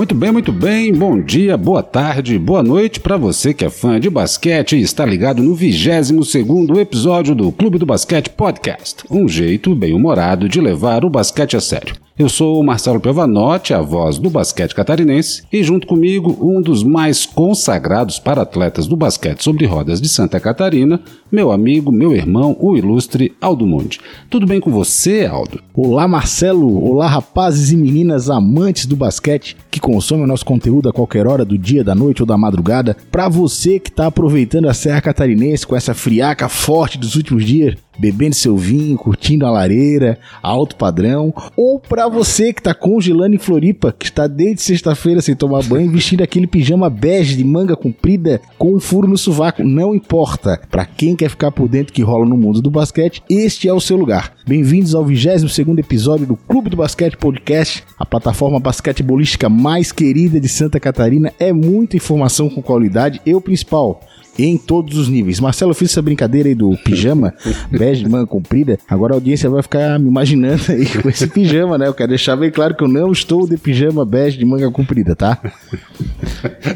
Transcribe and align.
Muito 0.00 0.14
bem, 0.14 0.32
muito 0.32 0.50
bem. 0.50 0.94
Bom 0.94 1.20
dia, 1.20 1.58
boa 1.58 1.82
tarde, 1.82 2.38
boa 2.38 2.62
noite 2.62 2.98
para 2.98 3.18
você 3.18 3.52
que 3.52 3.66
é 3.66 3.68
fã 3.68 4.00
de 4.00 4.08
basquete 4.08 4.74
e 4.74 4.80
está 4.80 5.04
ligado 5.04 5.42
no 5.42 5.54
22 5.54 6.30
episódio 6.78 7.34
do 7.34 7.52
Clube 7.52 7.76
do 7.76 7.84
Basquete 7.84 8.30
Podcast. 8.30 9.04
Um 9.10 9.28
jeito 9.28 9.74
bem-humorado 9.74 10.48
de 10.48 10.58
levar 10.58 11.04
o 11.04 11.10
basquete 11.10 11.54
a 11.54 11.60
sério. 11.60 11.94
Eu 12.20 12.28
sou 12.28 12.60
o 12.60 12.62
Marcelo 12.62 13.00
Piovanotti, 13.00 13.72
a 13.72 13.80
voz 13.80 14.18
do 14.18 14.28
basquete 14.28 14.74
catarinense, 14.74 15.42
e 15.50 15.62
junto 15.62 15.86
comigo, 15.86 16.36
um 16.38 16.60
dos 16.60 16.82
mais 16.82 17.24
consagrados 17.24 18.18
para 18.18 18.42
atletas 18.42 18.86
do 18.86 18.94
basquete 18.94 19.42
sobre 19.42 19.64
rodas 19.64 20.02
de 20.02 20.06
Santa 20.06 20.38
Catarina, 20.38 21.00
meu 21.32 21.50
amigo, 21.50 21.90
meu 21.90 22.14
irmão, 22.14 22.54
o 22.60 22.76
ilustre 22.76 23.32
Aldo 23.40 23.66
Mundi. 23.66 24.00
Tudo 24.28 24.46
bem 24.46 24.60
com 24.60 24.70
você, 24.70 25.24
Aldo? 25.24 25.62
Olá, 25.72 26.06
Marcelo. 26.06 26.84
Olá, 26.84 27.06
rapazes 27.06 27.72
e 27.72 27.76
meninas 27.76 28.28
amantes 28.28 28.84
do 28.84 28.96
basquete 28.96 29.56
que 29.70 29.80
consomem 29.80 30.24
o 30.24 30.28
nosso 30.28 30.44
conteúdo 30.44 30.90
a 30.90 30.92
qualquer 30.92 31.26
hora 31.26 31.42
do 31.42 31.56
dia, 31.56 31.82
da 31.82 31.94
noite 31.94 32.20
ou 32.20 32.26
da 32.26 32.36
madrugada. 32.36 32.94
Para 33.10 33.30
você 33.30 33.80
que 33.80 33.88
está 33.88 34.08
aproveitando 34.08 34.68
a 34.68 34.74
Serra 34.74 35.00
Catarinense 35.00 35.66
com 35.66 35.74
essa 35.74 35.94
friaca 35.94 36.50
forte 36.50 36.98
dos 36.98 37.14
últimos 37.16 37.46
dias, 37.46 37.76
bebendo 37.98 38.34
seu 38.34 38.56
vinho, 38.56 38.96
curtindo 38.96 39.46
a 39.46 39.50
lareira, 39.50 40.18
alto 40.42 40.76
padrão, 40.76 41.34
ou 41.56 41.78
para 41.78 42.08
você 42.08 42.52
que 42.52 42.62
tá 42.62 42.74
congelando 42.74 43.34
em 43.34 43.38
Floripa, 43.38 43.94
que 43.96 44.06
está 44.06 44.26
desde 44.26 44.62
sexta-feira 44.62 45.20
sem 45.20 45.34
tomar 45.34 45.62
banho, 45.64 45.90
vestindo 45.92 46.22
aquele 46.22 46.46
pijama 46.46 46.88
bege 46.88 47.36
de 47.36 47.44
manga 47.44 47.76
comprida 47.76 48.40
com 48.58 48.74
um 48.74 48.80
furo 48.80 49.08
no 49.08 49.18
sovaco, 49.18 49.62
não 49.62 49.94
importa. 49.94 50.60
Para 50.70 50.84
quem 50.84 51.16
quer 51.16 51.30
ficar 51.30 51.50
por 51.50 51.68
dentro 51.68 51.92
que 51.92 52.02
rola 52.02 52.26
no 52.26 52.36
mundo 52.36 52.62
do 52.62 52.70
basquete, 52.70 53.22
este 53.28 53.68
é 53.68 53.72
o 53.72 53.80
seu 53.80 53.96
lugar. 53.96 54.34
Bem-vindos 54.46 54.94
ao 54.94 55.04
22º 55.04 55.78
episódio 55.78 56.26
do 56.26 56.36
Clube 56.36 56.70
do 56.70 56.76
Basquete 56.76 57.16
Podcast, 57.16 57.84
a 57.98 58.06
plataforma 58.06 58.58
basquetebolística 58.58 59.48
mais 59.48 59.92
querida 59.92 60.40
de 60.40 60.48
Santa 60.48 60.80
Catarina. 60.80 61.32
É 61.38 61.52
muita 61.52 61.96
informação 61.96 62.48
com 62.48 62.62
qualidade 62.62 63.20
e 63.24 63.34
o 63.34 63.40
principal, 63.40 64.00
em 64.44 64.56
todos 64.56 64.96
os 64.96 65.08
níveis. 65.08 65.40
Marcelo, 65.40 65.70
eu 65.70 65.74
fiz 65.74 65.90
essa 65.90 66.02
brincadeira 66.02 66.48
aí 66.48 66.54
do 66.54 66.76
pijama, 66.78 67.34
bege 67.70 68.02
de 68.02 68.08
manga 68.08 68.26
comprida. 68.26 68.78
Agora 68.88 69.14
a 69.14 69.16
audiência 69.16 69.48
vai 69.48 69.62
ficar 69.62 69.98
me 69.98 70.08
imaginando 70.08 70.62
aí 70.68 70.86
com 70.86 71.08
esse 71.08 71.26
pijama, 71.26 71.78
né? 71.78 71.88
Eu 71.88 71.94
quero 71.94 72.08
deixar 72.08 72.36
bem 72.36 72.50
claro 72.50 72.74
que 72.74 72.84
eu 72.84 72.88
não 72.88 73.12
estou 73.12 73.48
de 73.48 73.56
pijama 73.56 74.04
bege 74.04 74.38
de 74.38 74.44
manga 74.44 74.70
comprida, 74.70 75.14
tá? 75.14 75.38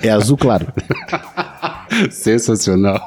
É 0.02 0.10
azul 0.10 0.36
claro. 0.36 0.66
Sensacional. 2.10 3.00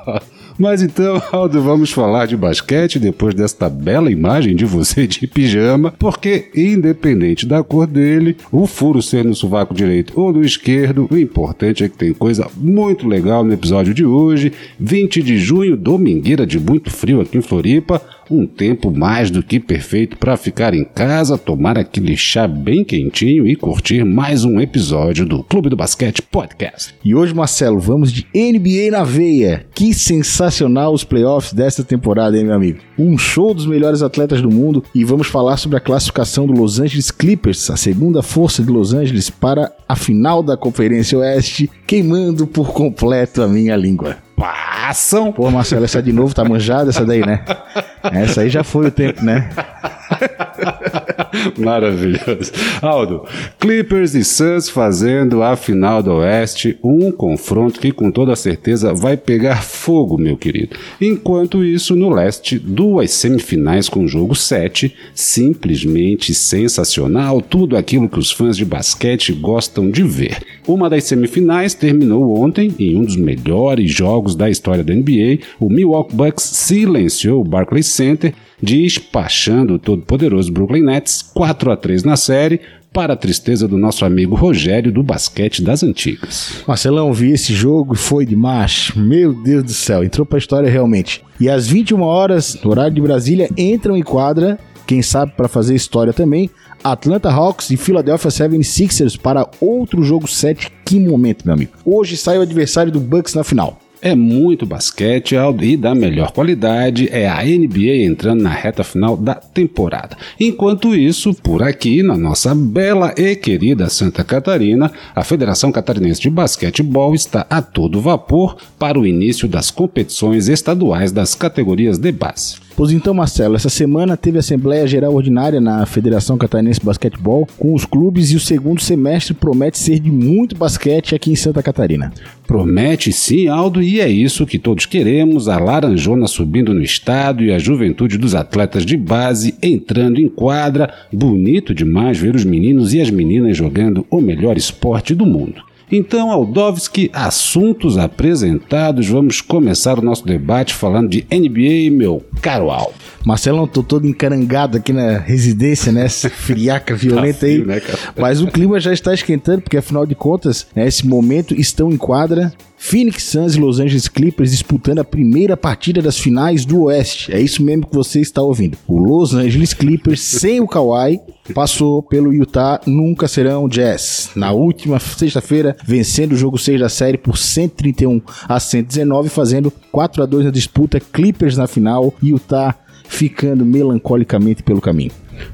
Mas 0.57 0.81
então, 0.81 1.21
Aldo, 1.31 1.61
vamos 1.61 1.91
falar 1.91 2.25
de 2.25 2.35
basquete 2.35 2.97
depois 2.99 3.35
desta 3.35 3.69
bela 3.69 4.11
imagem 4.11 4.55
de 4.55 4.65
você 4.65 5.05
de 5.05 5.27
pijama, 5.27 5.93
porque 5.97 6.49
independente 6.55 7.45
da 7.45 7.63
cor 7.63 7.85
dele, 7.85 8.35
o 8.51 8.65
furo 8.65 9.01
ser 9.01 9.23
no 9.23 9.35
sovaco 9.35 9.73
direito 9.73 10.13
ou 10.19 10.33
no 10.33 10.43
esquerdo, 10.43 11.07
o 11.11 11.17
importante 11.17 11.83
é 11.83 11.89
que 11.89 11.97
tem 11.97 12.13
coisa 12.13 12.47
muito 12.55 13.07
legal 13.07 13.43
no 13.43 13.53
episódio 13.53 13.93
de 13.93 14.05
hoje, 14.05 14.51
20 14.79 15.21
de 15.21 15.37
junho, 15.37 15.77
domingueira 15.77 16.45
de 16.45 16.59
muito 16.59 16.89
frio 16.89 17.21
aqui 17.21 17.37
em 17.37 17.41
Floripa, 17.41 18.01
um 18.29 18.45
tempo 18.45 18.91
mais 18.91 19.31
do 19.31 19.41
que 19.41 19.59
perfeito 19.59 20.17
para 20.17 20.37
ficar 20.37 20.73
em 20.73 20.83
casa, 20.83 21.37
tomar 21.37 21.77
aquele 21.77 22.15
chá 22.17 22.47
bem 22.47 22.83
quentinho 22.83 23.47
e 23.47 23.55
curtir 23.55 24.03
mais 24.03 24.43
um 24.43 24.59
episódio 24.59 25.25
do 25.25 25.43
Clube 25.43 25.69
do 25.69 25.75
Basquete 25.75 26.21
Podcast. 26.21 26.93
E 27.03 27.15
hoje, 27.15 27.33
Marcelo, 27.33 27.79
vamos 27.79 28.11
de 28.11 28.27
NBA 28.35 28.91
na 28.91 29.03
veia. 29.03 29.65
Que 29.73 29.93
sensacional 29.93 30.93
os 30.93 31.03
playoffs 31.03 31.53
desta 31.53 31.83
temporada, 31.83 32.37
hein, 32.37 32.45
meu 32.45 32.53
amigo? 32.53 32.79
Um 32.97 33.17
show 33.17 33.53
dos 33.53 33.65
melhores 33.65 34.01
atletas 34.01 34.41
do 34.41 34.51
mundo 34.51 34.83
e 34.93 35.03
vamos 35.03 35.27
falar 35.27 35.57
sobre 35.57 35.77
a 35.77 35.81
classificação 35.81 36.45
do 36.45 36.53
Los 36.53 36.79
Angeles 36.79 37.11
Clippers, 37.11 37.69
a 37.69 37.77
segunda 37.77 38.21
força 38.21 38.63
de 38.63 38.71
Los 38.71 38.93
Angeles 38.93 39.29
para 39.29 39.71
a 39.87 39.95
final 39.95 40.43
da 40.43 40.57
Conferência 40.57 41.17
Oeste, 41.17 41.69
queimando 41.85 42.45
por 42.45 42.73
completo 42.73 43.41
a 43.41 43.47
minha 43.47 43.75
língua 43.75 44.26
passam. 44.37 45.31
Pô, 45.31 45.49
Marcelo, 45.49 45.83
essa 45.83 46.01
de 46.01 46.13
novo 46.13 46.33
tá 46.33 46.45
manjada, 46.45 46.91
essa 46.91 47.03
daí, 47.03 47.25
né? 47.25 47.43
Essa 48.13 48.41
aí 48.41 48.49
já 48.49 48.63
foi 48.63 48.87
o 48.87 48.91
tempo, 48.91 49.25
né? 49.25 49.49
Maravilhoso. 51.57 52.51
Aldo, 52.81 53.25
Clippers 53.59 54.15
e 54.15 54.23
Suns 54.23 54.69
fazendo 54.69 55.41
a 55.41 55.55
final 55.55 56.01
do 56.01 56.11
Oeste, 56.15 56.77
um 56.83 57.11
confronto 57.11 57.79
que 57.79 57.91
com 57.91 58.11
toda 58.11 58.35
certeza 58.35 58.93
vai 58.93 59.17
pegar 59.17 59.63
fogo, 59.63 60.17
meu 60.17 60.37
querido. 60.37 60.75
Enquanto 60.99 61.63
isso, 61.63 61.95
no 61.95 62.09
Leste, 62.09 62.59
duas 62.59 63.11
semifinais 63.11 63.89
com 63.89 64.07
jogo 64.07 64.35
7, 64.35 64.93
simplesmente 65.13 66.33
sensacional, 66.33 67.41
tudo 67.41 67.75
aquilo 67.75 68.09
que 68.09 68.19
os 68.19 68.31
fãs 68.31 68.57
de 68.57 68.65
basquete 68.65 69.33
gostam 69.33 69.89
de 69.89 70.03
ver. 70.03 70.37
Uma 70.67 70.89
das 70.89 71.05
semifinais 71.05 71.73
terminou 71.73 72.41
ontem 72.41 72.73
em 72.77 72.95
um 72.95 73.03
dos 73.03 73.15
melhores 73.15 73.91
jogos 73.91 74.35
da 74.35 74.49
história 74.49 74.83
da 74.83 74.93
NBA. 74.93 75.39
O 75.59 75.69
Milwaukee 75.69 76.15
Bucks 76.15 76.43
silenciou 76.43 77.41
o 77.41 77.43
Barclays 77.43 77.87
Center 77.87 78.33
despachando 78.61 79.75
o 79.75 79.79
todo-poderoso 79.79 80.51
Brooklyn 80.51 80.83
Nets 80.83 81.21
4 81.21 81.71
a 81.71 81.77
3 81.77 82.03
na 82.03 82.15
série, 82.15 82.59
para 82.97 83.13
a 83.13 83.17
tristeza 83.17 83.67
do 83.67 83.77
nosso 83.77 84.03
amigo 84.05 84.35
Rogério 84.35 84.91
do 84.91 85.03
basquete 85.03 85.61
das 85.61 85.83
antigas. 85.83 86.63
Marcelão, 86.67 87.13
vi 87.13 87.31
esse 87.31 87.53
jogo 87.53 87.93
e 87.93 87.97
foi 87.97 88.25
demais. 88.25 88.91
Meu 88.95 89.33
Deus 89.33 89.63
do 89.63 89.71
céu, 89.71 90.03
entrou 90.03 90.25
para 90.25 90.37
a 90.37 90.39
história 90.39 90.69
realmente. 90.69 91.23
E 91.39 91.47
às 91.47 91.67
21 91.67 92.01
horas, 92.01 92.57
no 92.63 92.71
horário 92.71 92.95
de 92.95 93.01
Brasília, 93.01 93.49
entram 93.55 93.95
em 93.95 94.01
quadra, 94.01 94.57
quem 94.87 95.03
sabe 95.03 95.33
para 95.37 95.47
fazer 95.47 95.75
história 95.75 96.11
também, 96.11 96.49
Atlanta 96.83 97.29
Hawks 97.29 97.69
e 97.69 97.77
Philadelphia 97.77 98.31
76ers 98.31 99.19
para 99.19 99.47
outro 99.59 100.01
jogo 100.03 100.27
7. 100.27 100.71
Que 100.85 100.99
momento, 100.99 101.45
meu 101.45 101.53
amigo. 101.53 101.73
Hoje 101.85 102.17
sai 102.17 102.39
o 102.39 102.41
adversário 102.41 102.91
do 102.91 102.99
Bucks 102.99 103.33
na 103.33 103.43
final. 103.43 103.79
É 104.01 104.13
muito 104.15 104.65
basquete 104.65 105.35
e 105.61 105.75
da 105.75 105.95
melhor 105.95 106.31
qualidade, 106.31 107.09
é 107.11 107.27
a 107.27 107.43
NBA 107.43 108.05
entrando 108.05 108.43
na 108.43 108.51
reta 108.51 108.83
final 108.83 109.17
da 109.17 109.33
temporada. 109.35 110.15
Enquanto 110.39 110.95
isso, 110.95 111.33
por 111.33 111.63
aqui, 111.63 112.03
na 112.03 112.15
nossa 112.15 112.53
bela 112.53 113.13
e 113.17 113.35
querida 113.35 113.89
Santa 113.89 114.23
Catarina, 114.23 114.91
a 115.15 115.23
Federação 115.23 115.71
Catarinense 115.71 116.21
de 116.21 116.29
Basquetebol 116.29 117.15
está 117.15 117.45
a 117.49 117.61
todo 117.61 118.01
vapor 118.01 118.57
para 118.77 118.99
o 118.99 119.05
início 119.05 119.47
das 119.47 119.71
competições 119.71 120.47
estaduais 120.47 121.11
das 121.11 121.33
categorias 121.33 121.97
de 121.97 122.11
base. 122.11 122.66
Pois 122.77 122.91
então, 122.91 123.11
Marcelo, 123.11 123.55
essa 123.55 123.69
semana 123.69 124.15
teve 124.15 124.37
Assembleia 124.37 124.85
Geral 124.85 125.11
Ordinária 125.11 125.59
na 125.59 125.83
Federação 125.87 126.37
Catarinense 126.37 126.79
de 126.79 126.85
Basquetebol 126.85 127.47
com 127.57 127.73
os 127.73 127.85
clubes 127.85 128.29
e 128.29 128.35
o 128.35 128.39
segundo 128.39 128.79
semestre 128.79 129.33
promete 129.33 129.79
ser 129.79 129.99
de 129.99 130.11
muito 130.11 130.55
basquete 130.55 131.15
aqui 131.15 131.31
em 131.31 131.35
Santa 131.35 131.63
Catarina. 131.63 132.13
Promete 132.45 133.11
sim, 133.11 133.47
Aldo, 133.47 133.81
e 133.81 133.99
é 133.99 134.07
isso 134.07 134.45
que 134.45 134.59
todos 134.59 134.85
queremos: 134.85 135.47
a 135.47 135.57
Laranjona 135.57 136.27
subindo 136.27 136.71
no 136.71 136.83
estado 136.83 137.43
e 137.43 137.51
a 137.51 137.57
juventude 137.57 138.15
dos 138.15 138.35
atletas 138.35 138.85
de 138.85 138.95
base 138.95 139.55
entrando 139.59 140.21
em 140.21 140.29
quadra. 140.29 140.93
Bonito 141.11 141.73
demais 141.73 142.19
ver 142.19 142.35
os 142.35 142.45
meninos 142.45 142.93
e 142.93 143.01
as 143.01 143.09
meninas 143.09 143.57
jogando 143.57 144.05
o 144.07 144.21
melhor 144.21 144.55
esporte 144.55 145.15
do 145.15 145.25
mundo. 145.25 145.63
Então, 145.89 146.29
Aldovski, 146.31 147.09
assuntos 147.13 147.97
apresentados, 147.97 149.07
vamos 149.07 149.39
começar 149.39 149.97
o 149.97 150.01
nosso 150.01 150.25
debate 150.25 150.73
falando 150.73 151.09
de 151.09 151.25
NBA, 151.31 151.95
meu 151.95 152.21
caro 152.41 152.69
Aldo. 152.69 152.93
Marcelão, 153.25 153.65
tô 153.65 153.81
todo 153.81 154.05
encarangado 154.05 154.77
aqui 154.77 154.91
na 154.91 155.17
residência, 155.17 155.91
né? 155.91 156.05
Essa 156.05 156.29
friaca 156.29 156.93
violenta 156.95 157.39
tá 157.39 157.39
frio, 157.39 157.61
aí. 157.61 157.65
Né, 157.67 157.81
Mas 158.17 158.41
o 158.41 158.47
clima 158.47 158.81
já 158.81 158.91
está 158.91 159.13
esquentando, 159.13 159.61
porque 159.61 159.77
afinal 159.77 160.05
de 160.05 160.13
contas, 160.13 160.67
nesse 160.75 161.07
momento 161.07 161.53
estão 161.53 161.89
em 161.89 161.97
quadra 161.97 162.53
Phoenix 162.77 163.23
Suns 163.23 163.55
e 163.55 163.59
Los 163.59 163.79
Angeles 163.79 164.07
Clippers 164.07 164.51
disputando 164.51 164.99
a 164.99 165.03
primeira 165.03 165.57
partida 165.57 166.01
das 166.01 166.17
finais 166.17 166.63
do 166.63 166.83
Oeste. 166.83 167.33
É 167.33 167.41
isso 167.41 167.63
mesmo 167.63 167.87
que 167.87 167.95
você 167.95 168.21
está 168.21 168.41
ouvindo. 168.41 168.77
O 168.87 168.97
Los 168.97 169.33
Angeles 169.33 169.73
Clippers, 169.73 170.21
sem 170.39 170.61
o 170.61 170.67
Kawhi, 170.67 171.19
passou 171.53 172.03
pelo 172.03 172.31
Utah, 172.31 172.79
nunca 172.85 173.27
serão 173.27 173.67
Jazz. 173.67 174.29
Na 174.35 174.51
última 174.51 174.99
sexta-feira, 174.99 175.75
vencendo 175.85 176.33
o 176.33 176.37
jogo 176.37 176.57
6 176.57 176.79
da 176.79 176.89
série 176.89 177.17
por 177.17 177.37
131 177.37 178.21
a 178.47 178.59
119, 178.59 179.29
fazendo 179.29 179.73
4 179.91 180.23
a 180.23 180.25
2 180.25 180.45
na 180.45 180.51
disputa, 180.51 180.99
Clippers 180.99 181.57
na 181.57 181.67
final, 181.67 182.13
Utah 182.21 182.75
ficando 183.07 183.65
melancolicamente 183.65 184.63
pelo 184.63 184.81
caminho. 184.81 185.11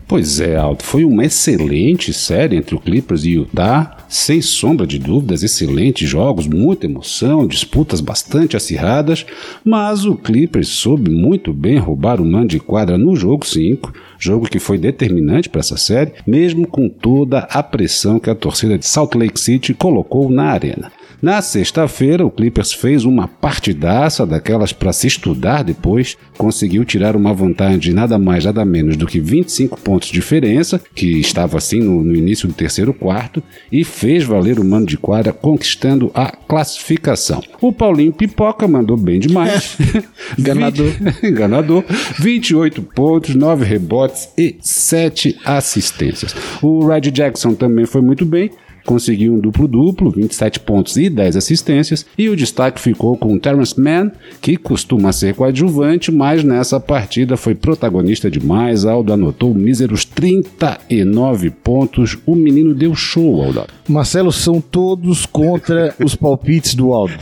Pois 0.08 0.40
é, 0.40 0.56
Aldo, 0.56 0.84
foi 0.84 1.04
uma 1.04 1.26
excelente 1.26 2.14
série 2.14 2.56
entre 2.56 2.76
o 2.76 2.80
Clippers 2.80 3.26
e 3.26 3.32
Utah, 3.32 3.98
sem 4.08 4.42
sombra 4.42 4.86
de 4.86 5.00
dúvidas, 5.00 5.44
excelentes 5.44 6.08
jogos, 6.08 6.48
muita 6.48 6.86
emoção, 6.86 7.48
disputas 7.48 8.00
bastante 8.00 8.56
acirradas, 8.56 9.26
mas 9.64 10.06
o 10.06 10.16
Clippers 10.16 10.68
soube 10.68 11.10
muito 11.10 11.52
bem 11.52 11.78
roubar 11.78 12.22
o 12.22 12.26
mando 12.26 12.48
de 12.48 12.60
quadra 12.60 12.98
no 12.98 13.16
jogo 13.16 13.46
5, 13.46 13.92
jogo 14.20 14.48
que 14.48 14.60
foi 14.60 14.78
determinante 14.78 15.50
para 15.50 15.62
essa 15.62 15.78
série, 15.78 16.14
mesmo 16.28 16.68
com 16.68 16.88
toda 16.88 17.40
a 17.40 17.64
pressão 17.64 18.20
que 18.20 18.30
a 18.30 18.36
torcida 18.36 18.78
de 18.78 18.86
Salt 18.86 19.16
Lake 19.16 19.40
City 19.40 19.74
colocou 19.74 20.30
na 20.30 20.46
arena. 20.46 20.92
Na 21.24 21.42
sexta-feira, 21.42 22.26
o 22.26 22.30
Clippers 22.30 22.74
fez 22.74 23.06
uma 23.06 23.30
partidaça 23.30 24.26
daquelas 24.26 24.74
para 24.74 24.92
se 24.92 25.08
estudar 25.08 25.64
depois, 25.64 26.18
conseguiu 26.38 26.84
tirar 26.84 27.16
uma 27.16 27.34
vantagem 27.34 27.80
de 27.80 27.94
nada 27.94 28.20
mais, 28.20 28.44
nada 28.44 28.66
menos 28.66 28.98
do 28.98 29.08
que 29.08 29.22
25 29.22 29.80
pontos 29.80 30.10
de 30.10 30.16
diferença, 30.16 30.82
que 30.94 31.22
estava 31.22 31.58
assim 31.58 31.80
no, 31.80 32.04
no 32.04 32.14
início 32.14 32.46
do 32.46 32.54
terceiro 32.54 32.94
quarto, 32.94 33.42
e 33.72 33.86
fez 33.86 34.26
valer 34.26 34.60
o 34.60 34.66
mando 34.66 34.88
de 34.88 34.98
quadra, 34.98 35.32
conquistando 35.32 36.12
a 36.14 36.30
classificação. 36.30 37.42
O 37.62 37.72
Paulinho 37.72 38.12
Pipoca 38.12 38.68
mandou 38.68 38.98
bem 38.98 39.18
demais. 39.18 39.78
Enganador. 40.38 40.92
20, 40.92 41.26
enganador. 41.26 41.86
28 42.20 42.82
pontos, 42.82 43.34
9 43.34 43.64
rebotes 43.64 44.28
e 44.38 44.58
7 44.60 45.40
assistências. 45.46 46.36
O 46.62 46.86
Red 46.86 47.12
Jackson 47.12 47.54
também 47.54 47.86
foi 47.86 48.02
muito 48.02 48.26
bem, 48.26 48.52
conseguiu 48.86 49.34
um 49.34 49.40
duplo-duplo, 49.40 50.12
27 50.12 50.60
pontos 50.60 50.98
e 50.98 51.10
10 51.10 51.38
assistências, 51.38 52.06
e 52.18 52.30
o 52.30 52.36
destaque 52.36 52.82
ficou 52.82 53.18
com 53.18 53.34
o 53.34 53.40
Terrence 53.40 53.80
Mann, 53.80 54.12
que 54.42 54.58
costuma 54.58 55.12
ser 55.12 55.36
coadjuvante, 55.36 56.12
mas 56.12 56.44
nessa 56.44 56.80
partida 56.80 57.38
foi 57.38 57.56
protagonista 57.56 58.30
demais. 58.30 58.86
Aldo 58.86 59.14
anotou 59.14 59.54
míseros 59.54 60.06
39 60.06 61.50
pontos. 61.50 62.18
O 62.26 62.36
menino 62.36 62.74
deu 62.74 62.94
show, 62.96 63.44
Aldo. 63.44 63.66
Marcelo, 63.88 64.32
são 64.32 64.62
todos 64.62 65.26
contra 65.26 65.94
os 66.04 66.16
palpites 66.16 66.76
do 66.76 66.94
Aldo. 66.94 67.14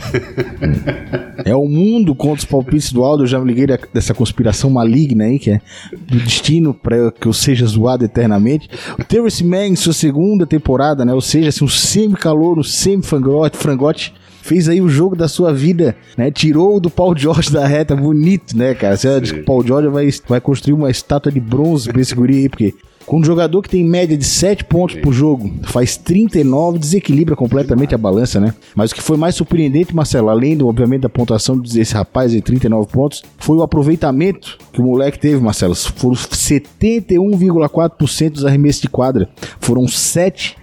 é 1.44 1.54
o 1.54 1.66
mundo 1.66 2.14
contra 2.14 2.38
os 2.38 2.44
palpites 2.44 2.92
do 2.92 3.02
Aldo. 3.02 3.24
Eu 3.24 3.28
já 3.28 3.38
me 3.38 3.52
liguei 3.52 3.66
dessa 3.92 4.14
conspiração 4.14 4.70
maligna 4.70 5.24
aí, 5.24 5.38
que 5.38 5.50
é 5.50 5.60
do 5.92 6.18
destino 6.18 6.74
para 6.74 7.10
que 7.12 7.26
eu 7.26 7.32
seja 7.32 7.66
zoado 7.66 8.04
eternamente. 8.04 8.68
O 8.98 9.04
Terrence 9.04 9.44
Mann, 9.44 9.68
em 9.68 9.76
sua 9.76 9.92
segunda 9.92 10.46
temporada, 10.46 11.04
né? 11.04 11.12
Ou 11.12 11.20
seja, 11.20 11.51
assim, 11.54 11.64
um 11.64 11.68
semi-calor, 11.68 12.58
um 12.58 12.62
semi-frangote, 12.62 13.56
frangote, 13.56 14.14
fez 14.42 14.68
aí 14.68 14.80
o 14.80 14.88
jogo 14.88 15.14
da 15.14 15.28
sua 15.28 15.52
vida, 15.52 15.94
né? 16.16 16.30
Tirou 16.30 16.80
do 16.80 16.90
Paul 16.90 17.16
George 17.16 17.50
da 17.50 17.66
reta, 17.66 17.94
bonito, 17.94 18.56
né, 18.56 18.74
cara? 18.74 18.96
Você 18.96 19.08
acha 19.08 19.34
que 19.34 19.40
o 19.40 19.44
Paul 19.44 19.66
George 19.66 19.88
vai, 19.88 20.08
vai 20.28 20.40
construir 20.40 20.74
uma 20.74 20.90
estátua 20.90 21.30
de 21.30 21.40
bronze 21.40 21.90
pra 21.90 22.00
esse 22.00 22.14
guri 22.14 22.38
aí, 22.38 22.48
porque 22.48 22.74
com 23.06 23.18
um 23.18 23.24
jogador 23.24 23.62
que 23.62 23.68
tem 23.68 23.84
média 23.84 24.16
de 24.16 24.24
7 24.24 24.64
pontos 24.64 24.96
por 24.96 25.12
jogo, 25.12 25.50
faz 25.64 25.96
39, 25.96 26.78
desequilibra 26.78 27.34
completamente 27.34 27.94
a 27.94 27.98
balança, 27.98 28.40
né? 28.40 28.54
Mas 28.74 28.90
o 28.90 28.94
que 28.94 29.02
foi 29.02 29.16
mais 29.16 29.34
surpreendente, 29.34 29.94
Marcelo, 29.94 30.28
além, 30.28 30.56
do, 30.56 30.68
obviamente, 30.68 31.02
da 31.02 31.08
pontuação 31.08 31.58
desse 31.58 31.94
rapaz 31.94 32.32
de 32.32 32.40
39 32.40 32.88
pontos, 32.88 33.22
foi 33.38 33.56
o 33.56 33.62
aproveitamento 33.62 34.58
que 34.72 34.80
o 34.80 34.84
moleque 34.84 35.18
teve, 35.18 35.42
Marcelo. 35.42 35.74
Foram 35.74 36.14
71,4% 36.14 38.30
dos 38.30 38.44
arremessos 38.44 38.82
de 38.82 38.88
quadra. 38.88 39.28
Foram 39.60 39.88
7 39.88 40.61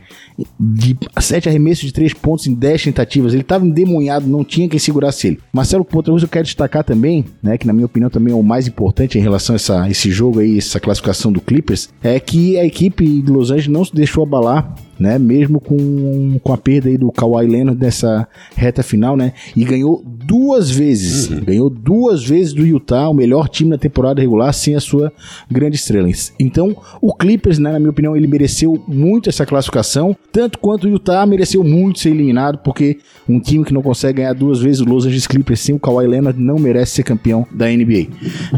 de 0.59 0.97
sete 1.19 1.49
arremessos 1.49 1.85
de 1.85 1.93
três 1.93 2.13
pontos 2.13 2.47
em 2.47 2.53
10 2.53 2.83
tentativas. 2.83 3.33
Ele 3.33 3.41
estava 3.41 3.65
endemonhado, 3.65 4.27
não 4.27 4.43
tinha 4.43 4.67
quem 4.67 4.79
segurasse 4.79 5.27
ele. 5.27 5.39
Marcelo, 5.53 5.85
coisa, 5.85 6.25
eu 6.25 6.29
quero 6.29 6.45
destacar 6.45 6.83
também, 6.83 7.25
né, 7.41 7.57
que 7.57 7.67
na 7.67 7.73
minha 7.73 7.85
opinião 7.85 8.09
também 8.09 8.33
é 8.33 8.35
o 8.35 8.43
mais 8.43 8.67
importante 8.67 9.17
em 9.17 9.21
relação 9.21 9.53
a 9.53 9.57
essa, 9.57 9.89
esse 9.89 10.09
jogo 10.09 10.39
aí, 10.39 10.57
essa 10.57 10.79
classificação 10.79 11.31
do 11.31 11.41
Clippers, 11.41 11.89
é 12.01 12.19
que 12.19 12.57
a 12.57 12.65
equipe 12.65 13.21
de 13.21 13.31
Los 13.31 13.51
Angeles 13.51 13.67
não 13.67 13.85
se 13.85 13.93
deixou 13.93 14.23
abalar 14.23 14.75
né? 14.99 15.17
Mesmo 15.17 15.59
com, 15.59 16.39
com 16.43 16.53
a 16.53 16.57
perda 16.57 16.89
aí 16.89 16.97
do 16.97 17.11
Kawhi 17.11 17.47
Leonard 17.47 17.79
nessa 17.79 18.27
reta 18.55 18.83
final, 18.83 19.15
né? 19.15 19.33
E 19.55 19.63
ganhou 19.63 20.03
duas 20.05 20.69
vezes, 20.69 21.29
uhum. 21.29 21.43
ganhou 21.43 21.69
duas 21.69 22.23
vezes 22.23 22.53
do 22.53 22.65
Utah, 22.65 23.09
o 23.09 23.13
melhor 23.13 23.47
time 23.47 23.71
na 23.71 23.77
temporada 23.77 24.21
regular 24.21 24.53
sem 24.53 24.75
a 24.75 24.79
sua 24.79 25.11
grande 25.49 25.75
estrela. 25.75 26.09
Então, 26.39 26.75
o 27.01 27.13
Clippers, 27.13 27.59
né, 27.59 27.71
na 27.71 27.79
minha 27.79 27.89
opinião, 27.89 28.15
ele 28.15 28.27
mereceu 28.27 28.81
muito 28.87 29.29
essa 29.29 29.45
classificação, 29.45 30.15
tanto 30.31 30.57
quanto 30.59 30.87
o 30.87 30.89
Utah 30.89 31.25
mereceu 31.25 31.63
muito 31.63 31.99
ser 31.99 32.09
eliminado, 32.09 32.59
porque 32.59 32.99
um 33.27 33.39
time 33.39 33.65
que 33.65 33.73
não 33.73 33.81
consegue 33.81 34.17
ganhar 34.17 34.33
duas 34.33 34.59
vezes 34.59 34.81
o 34.81 34.85
Los 34.85 35.05
Angeles 35.05 35.27
Clippers 35.27 35.59
sem 35.59 35.75
o 35.75 35.79
Kawhi 35.79 36.07
Leonard 36.07 36.39
não 36.39 36.57
merece 36.57 36.93
ser 36.93 37.03
campeão 37.03 37.45
da 37.51 37.67
NBA. 37.67 38.07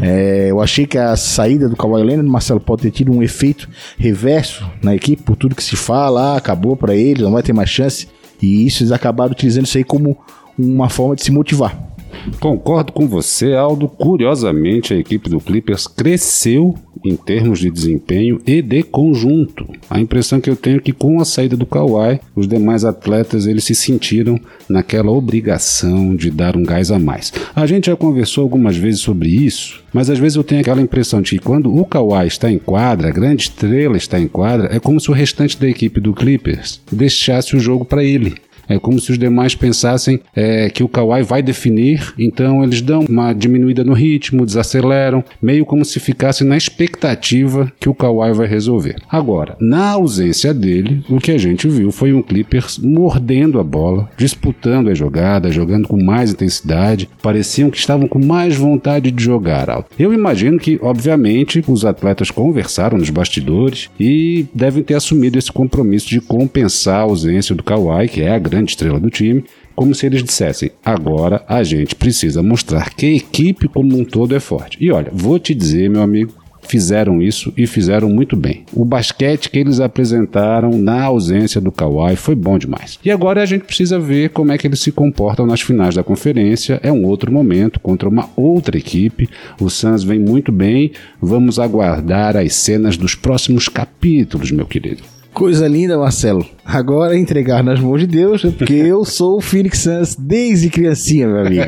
É, 0.00 0.50
eu 0.50 0.60
achei 0.60 0.86
que 0.86 0.96
a 0.96 1.16
saída 1.16 1.68
do 1.68 1.76
Kawhi 1.76 2.02
Leonard, 2.02 2.28
Marcelo, 2.28 2.60
pode 2.60 2.82
ter 2.82 2.90
tido 2.90 3.12
um 3.12 3.22
efeito 3.22 3.68
reverso 3.98 4.64
na 4.82 4.94
equipe, 4.94 5.22
por 5.22 5.36
tudo 5.36 5.54
que 5.54 5.64
se 5.64 5.76
fala, 5.76 6.31
acabou 6.36 6.76
para 6.76 6.94
eles, 6.94 7.22
não 7.22 7.32
vai 7.32 7.42
ter 7.42 7.52
mais 7.52 7.70
chance. 7.70 8.08
E 8.40 8.66
isso 8.66 8.82
eles 8.82 8.92
acabaram 8.92 9.32
utilizando 9.32 9.66
isso 9.66 9.78
aí 9.78 9.84
como 9.84 10.16
uma 10.58 10.88
forma 10.88 11.14
de 11.14 11.22
se 11.22 11.30
motivar. 11.30 11.92
Concordo 12.40 12.92
com 12.92 13.08
você, 13.08 13.54
Aldo. 13.54 13.88
Curiosamente, 13.88 14.94
a 14.94 14.96
equipe 14.96 15.28
do 15.28 15.40
Clippers 15.40 15.86
cresceu 15.86 16.74
em 17.04 17.16
termos 17.16 17.58
de 17.58 17.70
desempenho 17.70 18.40
e 18.46 18.62
de 18.62 18.82
conjunto. 18.82 19.66
A 19.88 20.00
impressão 20.00 20.40
que 20.40 20.48
eu 20.48 20.56
tenho 20.56 20.76
é 20.76 20.80
que 20.80 20.92
com 20.92 21.20
a 21.20 21.24
saída 21.24 21.56
do 21.56 21.66
Kawhi, 21.66 22.20
os 22.34 22.46
demais 22.46 22.84
atletas 22.84 23.46
eles 23.46 23.64
se 23.64 23.74
sentiram 23.74 24.38
naquela 24.68 25.10
obrigação 25.10 26.14
de 26.14 26.30
dar 26.30 26.56
um 26.56 26.62
gás 26.62 26.90
a 26.90 26.98
mais. 26.98 27.32
A 27.54 27.66
gente 27.66 27.86
já 27.86 27.96
conversou 27.96 28.42
algumas 28.42 28.76
vezes 28.76 29.00
sobre 29.00 29.28
isso, 29.28 29.82
mas 29.92 30.08
às 30.08 30.18
vezes 30.18 30.36
eu 30.36 30.44
tenho 30.44 30.60
aquela 30.60 30.80
impressão 30.80 31.20
de 31.20 31.30
que 31.30 31.38
quando 31.38 31.74
o 31.74 31.84
Kawhi 31.84 32.26
está 32.26 32.50
em 32.50 32.58
quadra, 32.58 33.08
a 33.08 33.12
grande 33.12 33.44
estrela 33.44 33.96
está 33.96 34.18
em 34.18 34.28
quadra, 34.28 34.74
é 34.74 34.78
como 34.78 35.00
se 35.00 35.10
o 35.10 35.14
restante 35.14 35.58
da 35.58 35.68
equipe 35.68 36.00
do 36.00 36.14
Clippers 36.14 36.80
deixasse 36.90 37.56
o 37.56 37.60
jogo 37.60 37.84
para 37.84 38.04
ele. 38.04 38.34
É 38.72 38.78
como 38.78 38.98
se 38.98 39.12
os 39.12 39.18
demais 39.18 39.54
pensassem 39.54 40.20
é, 40.34 40.70
que 40.70 40.82
o 40.82 40.88
Kawhi 40.88 41.22
vai 41.22 41.42
definir, 41.42 42.14
então 42.18 42.64
eles 42.64 42.80
dão 42.80 43.04
uma 43.08 43.32
diminuída 43.32 43.84
no 43.84 43.92
ritmo, 43.92 44.46
desaceleram, 44.46 45.24
meio 45.40 45.64
como 45.64 45.84
se 45.84 46.00
ficasse 46.00 46.44
na 46.44 46.56
expectativa 46.56 47.70
que 47.78 47.88
o 47.88 47.94
Kawhi 47.94 48.32
vai 48.32 48.46
resolver. 48.46 48.96
Agora, 49.08 49.56
na 49.60 49.90
ausência 49.90 50.54
dele, 50.54 51.04
o 51.08 51.18
que 51.18 51.32
a 51.32 51.38
gente 51.38 51.68
viu 51.68 51.92
foi 51.92 52.12
um 52.12 52.22
Clippers 52.22 52.78
mordendo 52.78 53.58
a 53.58 53.64
bola, 53.64 54.08
disputando 54.16 54.88
a 54.88 54.94
jogada, 54.94 55.50
jogando 55.50 55.88
com 55.88 56.02
mais 56.02 56.32
intensidade, 56.32 57.08
pareciam 57.22 57.70
que 57.70 57.78
estavam 57.78 58.08
com 58.08 58.24
mais 58.24 58.56
vontade 58.56 59.10
de 59.10 59.22
jogar. 59.22 59.62
Eu 59.98 60.12
imagino 60.12 60.58
que, 60.58 60.78
obviamente, 60.82 61.62
os 61.68 61.84
atletas 61.84 62.30
conversaram 62.30 62.98
nos 62.98 63.10
bastidores 63.10 63.90
e 63.98 64.46
devem 64.54 64.82
ter 64.82 64.94
assumido 64.94 65.38
esse 65.38 65.52
compromisso 65.52 66.08
de 66.08 66.20
compensar 66.20 67.00
a 67.00 67.02
ausência 67.02 67.54
do 67.54 67.62
Kawhi, 67.62 68.08
que 68.08 68.22
é 68.22 68.32
a 68.32 68.38
grande 68.38 68.61
estrela 68.70 69.00
do 69.00 69.10
time, 69.10 69.44
como 69.74 69.94
se 69.94 70.06
eles 70.06 70.22
dissessem: 70.22 70.70
agora 70.84 71.44
a 71.48 71.62
gente 71.62 71.94
precisa 71.94 72.42
mostrar 72.42 72.90
que 72.90 73.06
a 73.06 73.14
equipe 73.16 73.68
como 73.68 73.96
um 73.96 74.04
todo 74.04 74.34
é 74.34 74.40
forte. 74.40 74.76
E 74.80 74.90
olha, 74.90 75.10
vou 75.12 75.38
te 75.38 75.54
dizer, 75.54 75.88
meu 75.88 76.02
amigo, 76.02 76.34
fizeram 76.62 77.20
isso 77.20 77.52
e 77.56 77.66
fizeram 77.66 78.08
muito 78.08 78.36
bem. 78.36 78.64
O 78.72 78.84
basquete 78.84 79.50
que 79.50 79.58
eles 79.58 79.80
apresentaram 79.80 80.70
na 80.70 81.02
ausência 81.02 81.60
do 81.60 81.72
Kawhi 81.72 82.16
foi 82.16 82.34
bom 82.34 82.58
demais. 82.58 82.98
E 83.04 83.10
agora 83.10 83.42
a 83.42 83.46
gente 83.46 83.64
precisa 83.64 83.98
ver 83.98 84.30
como 84.30 84.52
é 84.52 84.58
que 84.58 84.66
eles 84.66 84.80
se 84.80 84.92
comportam 84.92 85.46
nas 85.46 85.60
finais 85.60 85.94
da 85.94 86.04
conferência. 86.04 86.80
É 86.82 86.92
um 86.92 87.04
outro 87.04 87.32
momento 87.32 87.80
contra 87.80 88.08
uma 88.08 88.30
outra 88.36 88.78
equipe. 88.78 89.28
O 89.60 89.68
Suns 89.68 90.04
vem 90.04 90.18
muito 90.18 90.52
bem. 90.52 90.92
Vamos 91.20 91.58
aguardar 91.58 92.36
as 92.36 92.54
cenas 92.54 92.96
dos 92.96 93.14
próximos 93.14 93.68
capítulos, 93.68 94.50
meu 94.50 94.66
querido. 94.66 95.02
Coisa 95.32 95.66
linda, 95.66 95.96
Marcelo. 95.96 96.44
Agora 96.62 97.18
entregar 97.18 97.64
nas 97.64 97.80
mãos 97.80 98.00
de 98.00 98.06
Deus, 98.06 98.42
porque 98.42 98.74
eu 98.74 99.02
sou 99.04 99.38
o 99.38 99.40
Phoenix 99.40 99.78
Suns 99.78 100.14
desde 100.14 100.68
criancinha, 100.68 101.26
meu 101.26 101.40
amigo. 101.46 101.62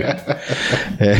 É, 1.00 1.16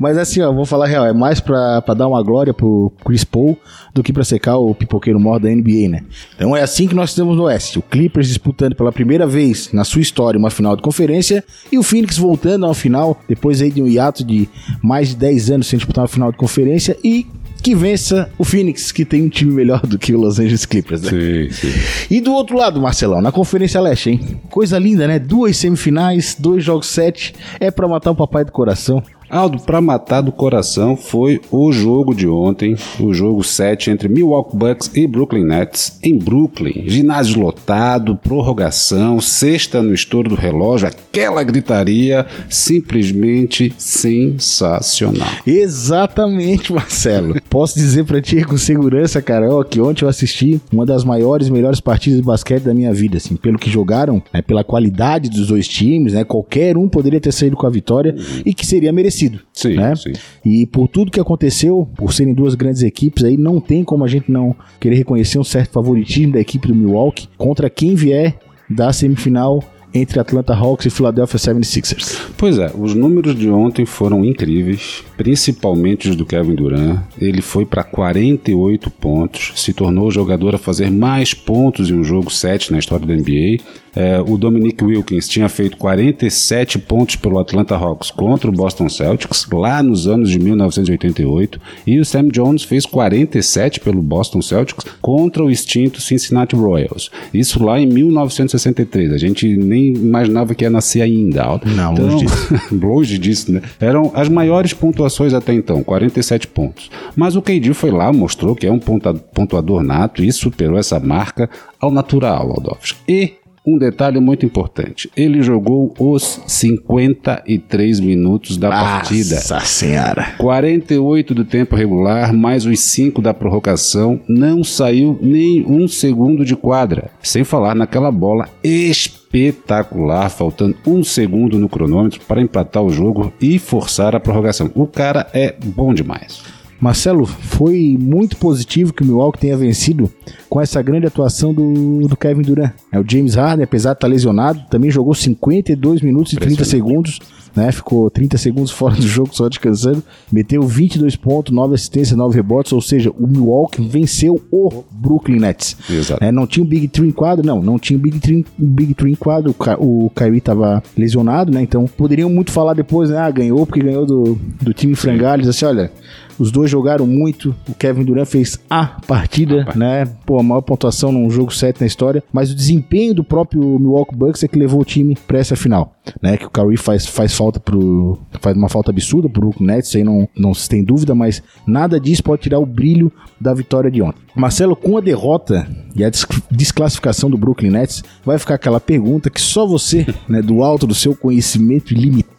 mas 0.00 0.18
assim, 0.18 0.40
ó, 0.40 0.52
vou 0.52 0.64
falar 0.64 0.86
real, 0.86 1.06
é 1.06 1.12
mais 1.12 1.38
pra, 1.38 1.80
pra 1.82 1.94
dar 1.94 2.08
uma 2.08 2.22
glória 2.22 2.52
pro 2.52 2.92
Chris 3.04 3.22
Paul 3.22 3.56
do 3.94 4.02
que 4.02 4.12
pra 4.12 4.24
secar 4.24 4.56
o 4.56 4.74
pipoqueiro 4.74 5.20
maior 5.20 5.38
da 5.38 5.48
NBA, 5.48 5.88
né? 5.88 6.02
Então 6.34 6.56
é 6.56 6.62
assim 6.62 6.88
que 6.88 6.94
nós 6.94 7.14
temos 7.14 7.36
no 7.36 7.44
Oeste. 7.44 7.78
O 7.78 7.82
Clippers 7.82 8.28
disputando 8.28 8.74
pela 8.74 8.90
primeira 8.90 9.26
vez 9.26 9.70
na 9.72 9.84
sua 9.84 10.00
história 10.00 10.38
uma 10.38 10.50
final 10.50 10.74
de 10.74 10.82
conferência 10.82 11.44
e 11.70 11.78
o 11.78 11.82
Phoenix 11.82 12.18
voltando 12.18 12.66
ao 12.66 12.74
final, 12.74 13.20
depois 13.28 13.62
aí 13.62 13.70
de 13.70 13.82
um 13.82 13.86
hiato 13.86 14.24
de 14.24 14.48
mais 14.82 15.10
de 15.10 15.16
10 15.16 15.50
anos 15.50 15.66
sem 15.68 15.76
disputar 15.76 16.02
uma 16.02 16.08
final 16.08 16.32
de 16.32 16.38
conferência 16.38 16.96
e 17.04 17.26
que 17.62 17.74
vença 17.74 18.28
o 18.36 18.44
Phoenix, 18.44 18.90
que 18.90 19.04
tem 19.04 19.22
um 19.22 19.28
time 19.28 19.52
melhor 19.52 19.86
do 19.86 19.98
que 19.98 20.12
o 20.14 20.20
Los 20.20 20.38
Angeles 20.38 20.66
Clippers, 20.66 21.02
né? 21.02 21.10
Sim, 21.10 21.50
sim. 21.50 21.72
E 22.10 22.20
do 22.20 22.32
outro 22.32 22.56
lado, 22.56 22.80
Marcelão, 22.80 23.22
na 23.22 23.30
Conferência 23.30 23.80
Leste, 23.80 24.10
hein? 24.10 24.40
Coisa 24.50 24.78
linda, 24.78 25.06
né? 25.06 25.18
Duas 25.18 25.56
semifinais, 25.56 26.36
dois 26.38 26.64
jogos 26.64 26.88
sete. 26.88 27.34
É 27.60 27.70
para 27.70 27.86
matar 27.86 28.10
o 28.10 28.16
papai 28.16 28.44
do 28.44 28.50
coração. 28.50 29.02
Aldo, 29.32 29.60
para 29.60 29.80
matar 29.80 30.20
do 30.20 30.30
coração 30.30 30.94
foi 30.94 31.40
o 31.50 31.72
jogo 31.72 32.14
de 32.14 32.28
ontem, 32.28 32.76
o 33.00 33.14
jogo 33.14 33.42
7 33.42 33.90
entre 33.90 34.06
Milwaukee 34.06 34.54
Bucks 34.54 34.90
e 34.94 35.06
Brooklyn 35.06 35.46
Nets 35.46 35.98
em 36.02 36.18
Brooklyn. 36.18 36.84
Ginásio 36.86 37.40
lotado, 37.40 38.14
prorrogação, 38.14 39.22
sexta 39.22 39.82
no 39.82 39.94
estouro 39.94 40.28
do 40.28 40.34
relógio, 40.34 40.86
aquela 40.86 41.42
gritaria 41.42 42.26
simplesmente 42.50 43.72
sensacional. 43.78 45.30
Exatamente, 45.46 46.70
Marcelo. 46.70 47.34
Posso 47.48 47.76
dizer 47.76 48.04
para 48.04 48.20
ti 48.20 48.44
com 48.44 48.58
segurança, 48.58 49.22
cara, 49.22 49.48
ó, 49.50 49.64
que 49.64 49.80
ontem 49.80 50.04
eu 50.04 50.10
assisti 50.10 50.60
uma 50.70 50.84
das 50.84 51.04
maiores 51.04 51.48
melhores 51.48 51.80
partidas 51.80 52.18
de 52.18 52.26
basquete 52.26 52.64
da 52.64 52.74
minha 52.74 52.92
vida, 52.92 53.16
assim, 53.16 53.36
pelo 53.36 53.58
que 53.58 53.70
jogaram, 53.70 54.22
né, 54.30 54.42
pela 54.42 54.62
qualidade 54.62 55.30
dos 55.30 55.46
dois 55.46 55.66
times, 55.66 56.12
né, 56.12 56.22
qualquer 56.22 56.76
um 56.76 56.86
poderia 56.86 57.18
ter 57.18 57.32
saído 57.32 57.56
com 57.56 57.66
a 57.66 57.70
vitória 57.70 58.14
e 58.44 58.52
que 58.52 58.66
seria 58.66 58.92
merecido 58.92 59.21
merecido. 59.22 59.40
Sim, 59.52 59.76
né? 59.76 59.94
sim. 59.94 60.12
E 60.44 60.66
por 60.66 60.88
tudo 60.88 61.10
que 61.10 61.20
aconteceu, 61.20 61.88
por 61.96 62.12
serem 62.12 62.34
duas 62.34 62.54
grandes 62.54 62.82
equipes, 62.82 63.24
aí 63.24 63.36
não 63.36 63.60
tem 63.60 63.84
como 63.84 64.04
a 64.04 64.08
gente 64.08 64.30
não 64.30 64.54
querer 64.80 64.96
reconhecer 64.96 65.38
um 65.38 65.44
certo 65.44 65.72
favoritismo 65.72 66.32
da 66.32 66.40
equipe 66.40 66.68
do 66.68 66.74
Milwaukee 66.74 67.28
contra 67.36 67.70
quem 67.70 67.94
vier 67.94 68.38
da 68.68 68.92
semifinal 68.92 69.62
entre 69.94 70.18
Atlanta 70.18 70.54
Hawks 70.54 70.86
e 70.86 70.90
Philadelphia 70.90 71.38
76ers. 71.38 72.18
Pois 72.38 72.58
é, 72.58 72.72
os 72.78 72.94
números 72.94 73.38
de 73.38 73.50
ontem 73.50 73.84
foram 73.84 74.24
incríveis, 74.24 75.04
principalmente 75.22 76.10
os 76.10 76.16
do 76.16 76.26
Kevin 76.26 76.56
Durant. 76.56 76.98
Ele 77.16 77.40
foi 77.40 77.64
para 77.64 77.84
48 77.84 78.90
pontos, 78.90 79.52
se 79.54 79.72
tornou 79.72 80.08
o 80.08 80.10
jogador 80.10 80.56
a 80.56 80.58
fazer 80.58 80.90
mais 80.90 81.32
pontos 81.32 81.90
em 81.90 81.94
um 81.94 82.02
jogo 82.02 82.28
7 82.28 82.72
na 82.72 82.80
história 82.80 83.06
da 83.06 83.14
NBA. 83.14 83.62
É, 83.94 84.20
o 84.26 84.38
Dominic 84.38 84.82
Wilkins 84.82 85.28
tinha 85.28 85.48
feito 85.50 85.76
47 85.76 86.78
pontos 86.78 87.16
pelo 87.16 87.38
Atlanta 87.38 87.76
Hawks 87.76 88.10
contra 88.10 88.48
o 88.48 88.52
Boston 88.52 88.88
Celtics 88.88 89.46
lá 89.52 89.82
nos 89.82 90.08
anos 90.08 90.30
de 90.30 90.38
1988 90.38 91.60
e 91.86 92.00
o 92.00 92.04
Sam 92.04 92.28
Jones 92.28 92.62
fez 92.62 92.86
47 92.86 93.80
pelo 93.80 94.00
Boston 94.00 94.40
Celtics 94.40 94.86
contra 95.00 95.44
o 95.44 95.50
extinto 95.50 96.00
Cincinnati 96.00 96.56
Royals. 96.56 97.10
Isso 97.34 97.62
lá 97.62 97.78
em 97.78 97.86
1963. 97.86 99.12
A 99.12 99.18
gente 99.18 99.56
nem 99.56 99.88
imaginava 99.92 100.54
que 100.54 100.64
ia 100.64 100.70
nascer 100.70 101.02
ainda. 101.02 101.60
Não, 101.66 101.92
então, 101.92 102.06
longe 102.06 102.24
disso. 102.24 102.60
longe 102.72 103.18
disso, 103.18 103.52
né? 103.52 103.62
Eram 103.78 104.10
as 104.14 104.28
maiores 104.28 104.72
pontuações 104.72 105.11
até 105.34 105.52
então, 105.52 105.82
47 105.82 106.48
pontos. 106.48 106.90
Mas 107.14 107.36
o 107.36 107.42
KD 107.42 107.74
foi 107.74 107.90
lá, 107.90 108.12
mostrou 108.12 108.54
que 108.54 108.66
é 108.66 108.72
um 108.72 108.78
pontuador 108.78 109.82
nato 109.82 110.22
e 110.22 110.32
superou 110.32 110.78
essa 110.78 110.98
marca 110.98 111.48
ao 111.80 111.90
natural, 111.90 112.50
Aldovski. 112.50 112.98
E 113.08 113.34
um 113.64 113.78
detalhe 113.78 114.18
muito 114.20 114.44
importante: 114.44 115.10
ele 115.16 115.42
jogou 115.42 115.94
os 115.98 116.40
53 116.46 118.00
minutos 118.00 118.56
da 118.56 118.68
Nossa 118.68 118.82
partida. 118.82 119.34
Nossa 119.36 119.60
Senhora! 119.60 120.34
48 120.38 121.34
do 121.34 121.44
tempo 121.44 121.76
regular, 121.76 122.32
mais 122.32 122.66
os 122.66 122.80
5 122.80 123.22
da 123.22 123.32
prorrogação, 123.32 124.20
não 124.28 124.64
saiu 124.64 125.18
nem 125.22 125.64
um 125.66 125.86
segundo 125.86 126.44
de 126.44 126.56
quadra. 126.56 127.10
Sem 127.22 127.44
falar 127.44 127.74
naquela 127.74 128.10
bola 128.10 128.48
espetacular, 128.62 130.28
faltando 130.28 130.76
um 130.86 131.04
segundo 131.04 131.58
no 131.58 131.68
cronômetro 131.68 132.20
para 132.26 132.42
empatar 132.42 132.82
o 132.82 132.90
jogo 132.90 133.32
e 133.40 133.58
forçar 133.58 134.14
a 134.14 134.20
prorrogação. 134.20 134.70
O 134.74 134.86
cara 134.86 135.28
é 135.32 135.54
bom 135.64 135.94
demais. 135.94 136.61
Marcelo, 136.82 137.24
foi 137.24 137.96
muito 137.96 138.36
positivo 138.36 138.92
que 138.92 139.04
o 139.04 139.06
Milwaukee 139.06 139.38
tenha 139.38 139.56
vencido 139.56 140.10
com 140.50 140.60
essa 140.60 140.82
grande 140.82 141.06
atuação 141.06 141.54
do, 141.54 142.08
do 142.08 142.16
Kevin 142.16 142.42
Durant. 142.42 142.72
É, 142.90 142.98
o 142.98 143.04
James 143.08 143.36
Harden, 143.36 143.62
apesar 143.62 143.90
de 143.90 143.98
estar 143.98 144.08
lesionado, 144.08 144.60
também 144.68 144.90
jogou 144.90 145.14
52 145.14 146.00
minutos 146.00 146.32
e 146.32 146.36
30 146.36 146.64
segundos, 146.64 147.20
né? 147.54 147.70
Ficou 147.70 148.10
30 148.10 148.36
segundos 148.36 148.72
fora 148.74 148.96
do 148.96 149.06
jogo 149.06 149.30
só 149.32 149.48
descansando. 149.48 150.02
Meteu 150.32 150.60
22 150.62 151.14
pontos, 151.14 151.54
9 151.54 151.76
assistências, 151.76 152.18
9 152.18 152.34
rebotes, 152.34 152.72
ou 152.72 152.80
seja, 152.80 153.12
o 153.12 153.28
Milwaukee 153.28 153.80
venceu 153.86 154.42
o 154.50 154.82
Brooklyn 154.90 155.38
Nets. 155.38 155.76
Exato. 155.88 156.24
É, 156.24 156.32
não 156.32 156.48
tinha 156.48 156.64
o 156.64 156.66
Big 156.66 156.88
Three 156.88 157.10
em 157.10 157.12
quadro, 157.12 157.46
não, 157.46 157.62
não 157.62 157.78
tinha 157.78 157.96
o 157.96 158.02
Big 158.02 158.18
Three, 158.18 158.44
Big 158.58 158.94
Three 158.94 159.12
em 159.12 159.14
quadro, 159.14 159.54
o, 159.78 160.06
o 160.06 160.10
Kyrie 160.10 160.38
estava 160.38 160.82
lesionado, 160.98 161.52
né? 161.52 161.62
Então 161.62 161.86
poderiam 161.86 162.28
muito 162.28 162.50
falar 162.50 162.74
depois, 162.74 163.08
né? 163.08 163.18
Ah, 163.18 163.30
ganhou 163.30 163.64
porque 163.64 163.84
ganhou 163.84 164.04
do, 164.04 164.36
do 164.60 164.74
time 164.74 164.96
frangalhos, 164.96 165.46
assim, 165.46 165.64
olha, 165.64 165.92
os 166.38 166.50
dois 166.50 166.70
jogaram 166.70 167.06
muito. 167.06 167.54
O 167.68 167.74
Kevin 167.74 168.04
Durant 168.04 168.26
fez 168.26 168.58
a 168.68 168.86
partida, 169.06 169.66
né? 169.74 170.06
Pô, 170.26 170.38
a 170.38 170.42
maior 170.42 170.60
pontuação 170.62 171.12
num 171.12 171.30
jogo 171.30 171.52
7 171.52 171.80
na 171.80 171.86
história. 171.86 172.22
Mas 172.32 172.50
o 172.50 172.54
desempenho 172.54 173.14
do 173.14 173.24
próprio 173.24 173.78
Milwaukee 173.78 174.14
Bucks 174.14 174.42
é 174.42 174.48
que 174.48 174.58
levou 174.58 174.80
o 174.80 174.84
time 174.84 175.16
para 175.26 175.38
essa 175.38 175.56
final, 175.56 175.94
né? 176.20 176.36
Que 176.36 176.46
o 176.46 176.50
Curry 176.50 176.76
faz, 176.76 177.06
faz 177.06 177.34
falta 177.34 177.60
pro. 177.60 178.18
faz 178.40 178.56
uma 178.56 178.68
falta 178.68 178.90
absurda 178.90 179.28
pro 179.28 179.42
Brooklyn 179.42 179.66
Nets, 179.66 179.88
isso 179.88 179.96
aí 179.96 180.04
não, 180.04 180.28
não 180.36 180.54
se 180.54 180.68
tem 180.68 180.84
dúvida, 180.84 181.14
mas 181.14 181.42
nada 181.66 181.98
disso 181.98 182.22
pode 182.22 182.42
tirar 182.42 182.58
o 182.58 182.66
brilho 182.66 183.12
da 183.40 183.52
vitória 183.52 183.90
de 183.90 184.00
ontem. 184.00 184.20
Marcelo, 184.34 184.74
com 184.74 184.96
a 184.96 185.00
derrota 185.00 185.66
e 185.94 186.04
a 186.04 186.10
desclassificação 186.50 187.30
do 187.30 187.36
Brooklyn 187.36 187.70
Nets, 187.70 188.02
vai 188.24 188.38
ficar 188.38 188.54
aquela 188.54 188.80
pergunta 188.80 189.28
que 189.28 189.40
só 189.40 189.66
você, 189.66 190.06
né, 190.28 190.40
do 190.40 190.62
alto 190.62 190.86
do 190.86 190.94
seu 190.94 191.14
conhecimento 191.14 191.92
ilimitado 191.92 192.31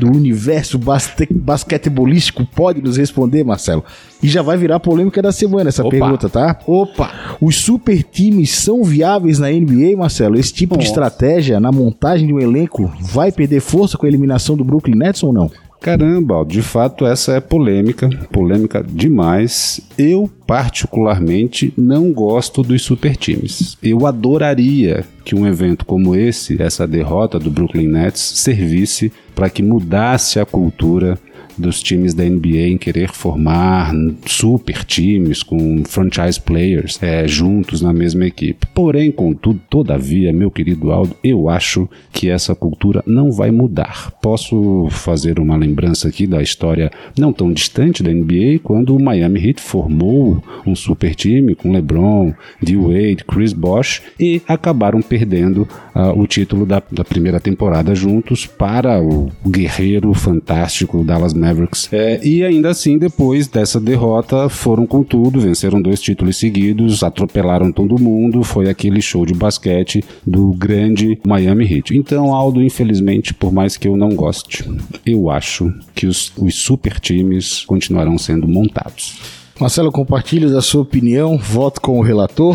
do 0.00 0.08
universo 0.08 0.78
basque 0.78 1.28
basquetebolístico, 1.30 2.44
pode 2.44 2.82
nos 2.82 2.96
responder, 2.96 3.44
Marcelo. 3.44 3.84
E 4.22 4.28
já 4.28 4.42
vai 4.42 4.56
virar 4.56 4.80
polêmica 4.80 5.22
da 5.22 5.30
semana 5.30 5.68
essa 5.68 5.82
Opa. 5.82 5.90
pergunta, 5.90 6.28
tá? 6.28 6.58
Opa! 6.66 7.36
Os 7.40 7.56
super 7.56 8.02
times 8.02 8.50
são 8.50 8.82
viáveis 8.82 9.38
na 9.38 9.48
NBA, 9.48 9.96
Marcelo? 9.96 10.38
Esse 10.38 10.52
tipo 10.52 10.74
Nossa. 10.74 10.84
de 10.84 10.88
estratégia 10.88 11.60
na 11.60 11.70
montagem 11.70 12.26
de 12.26 12.32
um 12.32 12.40
elenco 12.40 12.92
vai 13.00 13.30
perder 13.30 13.60
força 13.60 13.96
com 13.96 14.06
a 14.06 14.08
eliminação 14.08 14.56
do 14.56 14.64
Brooklyn 14.64 14.96
Nets 14.96 15.22
ou 15.22 15.32
não? 15.32 15.50
Caramba, 15.86 16.44
de 16.44 16.62
fato 16.62 17.06
essa 17.06 17.34
é 17.34 17.40
polêmica, 17.40 18.10
polêmica 18.32 18.84
demais. 18.84 19.80
Eu, 19.96 20.28
particularmente, 20.44 21.72
não 21.78 22.12
gosto 22.12 22.60
dos 22.64 22.82
super 22.82 23.14
times. 23.14 23.78
Eu 23.80 24.04
adoraria 24.04 25.04
que 25.24 25.36
um 25.36 25.46
evento 25.46 25.86
como 25.86 26.16
esse, 26.16 26.60
essa 26.60 26.88
derrota 26.88 27.38
do 27.38 27.52
Brooklyn 27.52 27.86
Nets, 27.86 28.20
servisse 28.20 29.12
para 29.32 29.48
que 29.48 29.62
mudasse 29.62 30.40
a 30.40 30.44
cultura 30.44 31.16
dos 31.56 31.82
times 31.82 32.14
da 32.14 32.24
NBA 32.24 32.68
em 32.68 32.78
querer 32.78 33.10
formar 33.10 33.92
super 34.26 34.84
times 34.84 35.42
com 35.42 35.84
franchise 35.84 36.40
players 36.40 37.02
é, 37.02 37.26
juntos 37.26 37.80
na 37.80 37.92
mesma 37.92 38.26
equipe. 38.26 38.66
Porém, 38.74 39.10
contudo, 39.10 39.60
todavia, 39.68 40.32
meu 40.32 40.50
querido 40.50 40.90
Aldo, 40.90 41.16
eu 41.22 41.48
acho 41.48 41.88
que 42.12 42.28
essa 42.28 42.54
cultura 42.54 43.02
não 43.06 43.30
vai 43.30 43.50
mudar. 43.50 44.12
Posso 44.22 44.88
fazer 44.90 45.38
uma 45.38 45.56
lembrança 45.56 46.08
aqui 46.08 46.26
da 46.26 46.42
história 46.42 46.90
não 47.18 47.32
tão 47.32 47.52
distante 47.52 48.02
da 48.02 48.12
NBA, 48.12 48.60
quando 48.62 48.94
o 48.94 49.02
Miami 49.02 49.46
Heat 49.46 49.60
formou 49.60 50.42
um 50.66 50.74
super 50.74 51.14
time 51.14 51.54
com 51.54 51.72
LeBron, 51.72 52.32
D-Wade, 52.62 53.24
Chris 53.26 53.52
Bosh 53.52 54.02
e 54.18 54.42
acabaram 54.46 55.00
perdendo 55.00 55.68
uh, 55.94 56.18
o 56.18 56.26
título 56.26 56.66
da, 56.66 56.82
da 56.90 57.04
primeira 57.04 57.40
temporada 57.40 57.94
juntos 57.94 58.46
para 58.46 59.00
o 59.00 59.30
guerreiro 59.46 60.12
fantástico 60.14 61.04
Dallas 61.04 61.34
Mavericks. 61.46 61.88
É, 61.92 62.20
e 62.26 62.44
ainda 62.44 62.70
assim, 62.70 62.98
depois 62.98 63.46
dessa 63.46 63.80
derrota, 63.80 64.48
foram 64.48 64.86
com 64.86 65.02
tudo, 65.02 65.40
venceram 65.40 65.80
dois 65.80 66.00
títulos 66.00 66.36
seguidos, 66.36 67.02
atropelaram 67.02 67.70
todo 67.70 68.00
mundo, 68.00 68.42
foi 68.42 68.68
aquele 68.68 69.00
show 69.00 69.24
de 69.24 69.34
basquete 69.34 70.04
do 70.26 70.52
grande 70.52 71.18
Miami 71.26 71.64
Heat. 71.64 71.96
Então, 71.96 72.34
Aldo, 72.34 72.62
infelizmente, 72.62 73.32
por 73.32 73.52
mais 73.52 73.76
que 73.76 73.86
eu 73.86 73.96
não 73.96 74.10
goste, 74.10 74.64
eu 75.04 75.30
acho 75.30 75.72
que 75.94 76.06
os, 76.06 76.32
os 76.36 76.54
super 76.56 76.98
times 76.98 77.64
continuarão 77.64 78.18
sendo 78.18 78.48
montados. 78.48 79.18
Marcelo, 79.58 79.90
compartilho 79.90 80.50
da 80.50 80.60
sua 80.60 80.82
opinião, 80.82 81.38
voto 81.38 81.80
com 81.80 81.98
o 81.98 82.02
relator. 82.02 82.54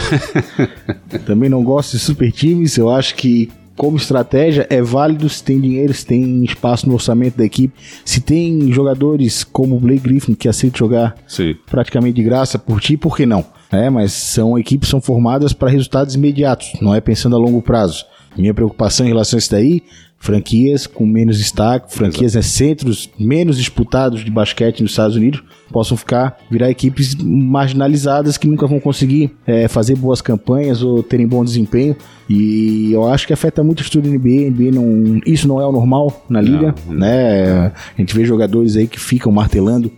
Também 1.25 1.49
não 1.49 1.63
gosto 1.63 1.93
de 1.93 1.99
super 1.99 2.31
times, 2.31 2.77
eu 2.77 2.91
acho 2.91 3.15
que 3.15 3.49
como 3.75 3.97
estratégia 3.97 4.67
é 4.69 4.81
válido 4.81 5.27
se 5.29 5.43
tem 5.43 5.59
dinheiro, 5.59 5.93
se 5.93 6.05
tem 6.05 6.43
espaço 6.43 6.87
no 6.87 6.93
orçamento 6.93 7.37
da 7.37 7.45
equipe, 7.45 7.73
se 8.05 8.21
tem 8.21 8.71
jogadores 8.71 9.43
como 9.43 9.75
o 9.75 9.79
Blake 9.79 10.01
Griffin 10.01 10.33
que 10.33 10.47
aceita 10.47 10.77
jogar 10.77 11.15
Sim. 11.27 11.55
praticamente 11.69 12.15
de 12.15 12.23
graça 12.23 12.59
por 12.59 12.79
ti, 12.79 12.97
por 12.97 13.15
que 13.15 13.25
não? 13.25 13.45
É, 13.71 13.89
mas 13.89 14.11
são 14.11 14.59
equipes 14.59 14.89
são 14.89 14.99
formadas 14.99 15.53
para 15.53 15.69
resultados 15.69 16.15
imediatos, 16.15 16.73
não 16.81 16.93
é 16.93 16.99
pensando 16.99 17.35
a 17.35 17.39
longo 17.39 17.61
prazo. 17.61 18.05
Minha 18.37 18.53
preocupação 18.53 19.05
em 19.05 19.09
relação 19.09 19.37
a 19.37 19.39
isso 19.39 19.51
daí 19.51 19.81
franquias 20.21 20.85
com 20.85 21.03
menos 21.03 21.39
destaque, 21.39 21.93
franquias 21.93 22.35
né, 22.35 22.43
centros 22.43 23.09
menos 23.17 23.57
disputados 23.57 24.23
de 24.23 24.29
basquete 24.29 24.81
nos 24.81 24.91
Estados 24.91 25.17
Unidos 25.17 25.43
possam 25.71 25.97
ficar, 25.97 26.37
virar 26.49 26.69
equipes 26.69 27.15
marginalizadas 27.15 28.37
que 28.37 28.47
nunca 28.47 28.67
vão 28.67 28.79
conseguir 28.79 29.31
é, 29.47 29.67
fazer 29.67 29.95
boas 29.95 30.21
campanhas 30.21 30.83
ou 30.83 31.01
terem 31.01 31.25
bom 31.25 31.43
desempenho. 31.43 31.95
E 32.29 32.91
eu 32.91 33.07
acho 33.07 33.25
que 33.25 33.33
afeta 33.33 33.63
muito 33.63 33.79
o 33.79 33.81
estudo 33.81 34.09
da 34.09 34.15
NBA. 34.15 34.51
NBA 34.51 34.71
não, 34.71 35.21
isso 35.25 35.47
não 35.47 35.59
é 35.59 35.65
o 35.65 35.71
normal 35.71 36.25
na 36.29 36.41
liga, 36.41 36.75
não, 36.85 36.93
né? 36.93 37.71
A 37.97 38.01
gente 38.01 38.13
vê 38.15 38.25
jogadores 38.25 38.75
aí 38.75 38.85
que 38.85 38.99
ficam 38.99 39.31
martelando 39.31 39.91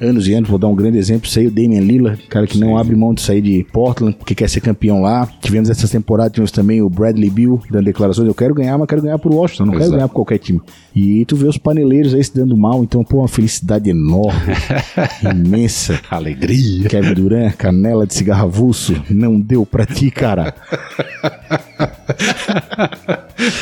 anos 0.00 0.26
e 0.26 0.34
anos. 0.34 0.48
Vou 0.48 0.58
dar 0.58 0.68
um 0.68 0.74
grande 0.74 0.98
exemplo. 0.98 1.28
Saiu 1.28 1.48
o 1.48 1.52
Damian 1.52 1.80
Lillard, 1.80 2.22
cara 2.28 2.46
que 2.46 2.54
Sim. 2.54 2.60
não 2.60 2.76
abre 2.78 2.96
mão 2.96 3.12
de 3.14 3.20
sair 3.20 3.40
de 3.40 3.64
Portland, 3.72 4.16
porque 4.16 4.34
quer 4.34 4.48
ser 4.48 4.60
campeão 4.60 5.02
lá. 5.02 5.28
Tivemos 5.40 5.68
essa 5.70 5.86
temporada, 5.88 6.30
tivemos 6.30 6.50
também 6.50 6.82
o 6.82 6.88
Bradley 6.88 7.30
Bill 7.30 7.60
dando 7.70 7.84
declarações: 7.84 8.26
eu 8.28 8.34
quero 8.34 8.54
ganhar, 8.54 8.76
mas 8.78 8.88
quero 8.88 9.02
ganhar 9.02 9.18
pro 9.18 9.34
Washington, 9.34 9.66
não 9.66 9.72
Exato. 9.74 9.84
quero 9.84 9.96
ganhar 9.96 10.08
por 10.08 10.14
qualquer 10.14 10.38
time. 10.38 10.60
E 10.94 11.24
tu 11.24 11.36
vê 11.36 11.46
os 11.46 11.58
paneleiros 11.58 12.14
aí 12.14 12.22
se 12.24 12.34
dando 12.34 12.56
mal, 12.56 12.82
então, 12.82 13.04
pô, 13.04 13.18
uma 13.18 13.28
felicidade 13.28 13.90
enorme, 13.90 14.54
imensa. 15.32 16.00
Alegria. 16.10 16.88
Kevin 16.88 17.14
Durant, 17.14 17.54
canela 17.54 18.06
de 18.06 18.14
cigarro 18.14 18.44
avulso, 18.46 19.00
não 19.10 19.38
deu 19.38 19.64
pra 19.64 19.86
ti, 19.86 20.10
cara. 20.10 20.54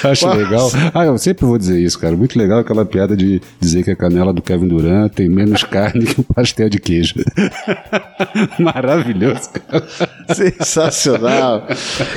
Acho 0.04 0.26
Nossa. 0.26 0.38
legal. 0.38 0.70
Ah, 0.92 1.04
eu 1.04 1.18
sempre 1.18 1.46
vou 1.46 1.56
dizer 1.56 1.80
isso, 1.80 1.98
cara. 1.98 2.16
Muito 2.16 2.38
legal 2.38 2.58
aquela 2.58 2.84
piada 2.84 3.16
de 3.16 3.40
dizer 3.60 3.84
que 3.84 3.90
a 3.90 3.96
canela 3.96 4.32
do 4.32 4.42
Kevin 4.42 4.68
Durant 4.68 5.12
tem 5.12 5.28
menos 5.28 5.62
carne 5.62 6.04
que 6.04 6.20
um 6.20 6.24
pastel 6.34 6.68
de 6.68 6.78
queijo. 6.78 7.14
Maravilhoso, 8.58 9.50
cara. 9.50 9.86
Sensacional. 10.34 11.66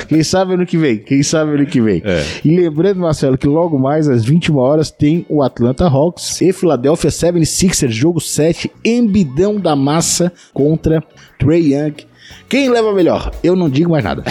Quem 0.08 0.22
sabe 0.22 0.54
ano 0.54 0.66
que 0.66 0.76
vem? 0.76 0.98
Quem 0.98 1.22
sabe 1.22 1.52
ano 1.52 1.66
que 1.66 1.80
vem? 1.80 2.02
É. 2.04 2.24
E 2.44 2.56
lembrando, 2.56 3.00
Marcelo, 3.00 3.38
que 3.38 3.46
logo 3.46 3.78
mais 3.78 4.08
às 4.08 4.24
21 4.24 4.56
horas 4.56 4.90
tem 4.90 5.26
o 5.28 5.42
Atlanta 5.42 5.86
Hawks 5.86 6.40
e 6.40 6.52
Philadelphia 6.52 7.10
76ers, 7.10 7.90
jogo 7.90 8.20
7, 8.20 8.70
embidão 8.84 9.58
da 9.58 9.74
massa 9.74 10.32
contra 10.52 11.02
Trey 11.38 11.74
Young 11.74 12.11
Quem 12.48 12.68
leva 12.68 12.92
melhor? 12.92 13.30
Eu 13.42 13.56
não 13.56 13.68
digo 13.68 13.90
mais 13.90 14.04
nada. 14.04 14.22